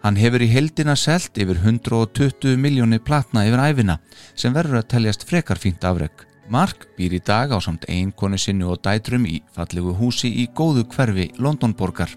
[0.00, 3.98] Hann hefur í heldina selt yfir 120 miljónir platna yfir æfina
[4.32, 6.24] sem verður að teljast frekar fínt afreg.
[6.48, 10.86] Mark býr í dag á samt einkonu sinni og dætrum í fallegu húsi í góðu
[10.94, 12.14] hverfi Londonborgar.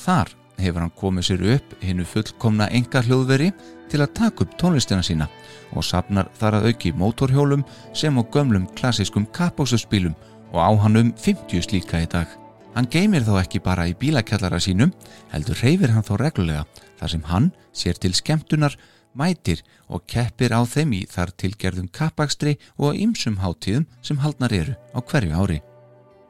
[0.00, 3.50] Þar hefur hann komið sér upp hinnu fullkomna enga hljóðveri
[3.92, 5.28] til að taka upp tónlistina sína
[5.76, 10.16] og sapnar þar að auki mótorhjólum sem á gömlum klassiskum kappásuspílum
[10.54, 12.26] og á hann um 50 slíka í dag.
[12.72, 14.90] Hann geymir þá ekki bara í bílakjallara sínum,
[15.32, 16.64] heldur reyfir hann þá reglulega
[17.00, 18.76] þar sem hann sér til skemmtunar,
[19.16, 24.76] mætir og keppir á þeim í þar tilgerðum kappakstri og ymsum hátíðum sem haldnar eru
[24.92, 25.62] á hverju ári.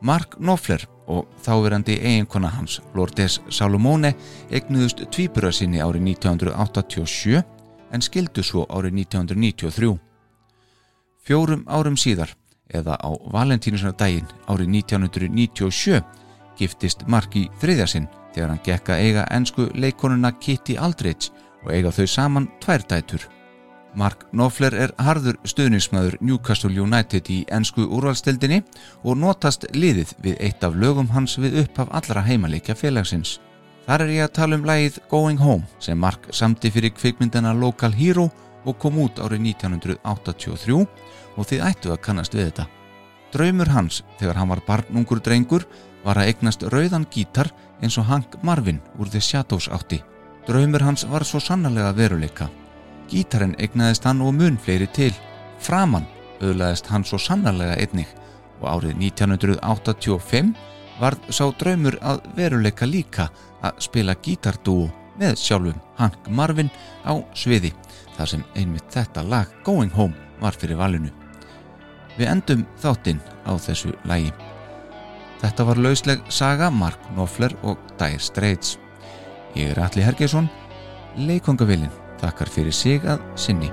[0.00, 4.12] Mark Knopfler og þáverandi eiginkona hans, Lourdes Salomone,
[4.50, 7.42] egnuðust tvíbura sinni árið 1987
[7.94, 9.96] en skildu svo árið 1993.
[11.26, 12.34] Fjórum árum síðar,
[12.70, 16.02] eða á Valentínusnardaginn árið 1997,
[16.58, 21.32] giftist Mark í þriðja sinn þegar hann gekk að eiga ensku leikonuna Kitty Aldridge
[21.64, 23.24] og eiga þau saman tvær dætur.
[23.96, 28.60] Mark Knopfler er harður stuðningsmaður Newcastle United í ennsku úrvalstildinni
[29.08, 33.38] og notast liðið við eitt af lögum hans við upphaf allra heimalikja félagsins.
[33.86, 37.94] Þar er ég að tala um lægið Going Home sem Mark samti fyrir kvikmyndana Local
[37.96, 38.28] Hero
[38.66, 40.80] og kom út árið 1983
[41.36, 42.66] og þið ættu að kannast við þetta.
[43.32, 45.64] Draumur hans þegar hann var barnungur drengur
[46.06, 47.50] var að eignast rauðan gítar
[47.82, 49.98] eins og Hank Marvin úr The Shadows átti.
[50.46, 52.46] Draumur hans var svo sannarlega veruleika.
[53.10, 55.12] Gítarinn eignaðist hann og mun fleiri til.
[55.58, 56.06] Framan
[56.40, 58.08] auðlaðist hann svo sannarlega einnig
[58.60, 60.54] og árið 1985
[61.00, 63.28] varð sá draumur að veruleika líka
[63.64, 64.88] að spila gítardúu
[65.20, 66.70] með sjálfum Hank Marvin
[67.04, 67.72] á sviði
[68.16, 71.12] þar sem einmitt þetta lag Going Home var fyrir valinu.
[72.16, 74.45] Við endum þáttinn á þessu lagi.
[75.42, 78.78] Þetta var lausleg saga Mark Knopfler og Dire Straits.
[79.56, 80.48] Ég er Alli Hergesson,
[81.16, 83.70] leikongavillin þakkar fyrir sig að sinni.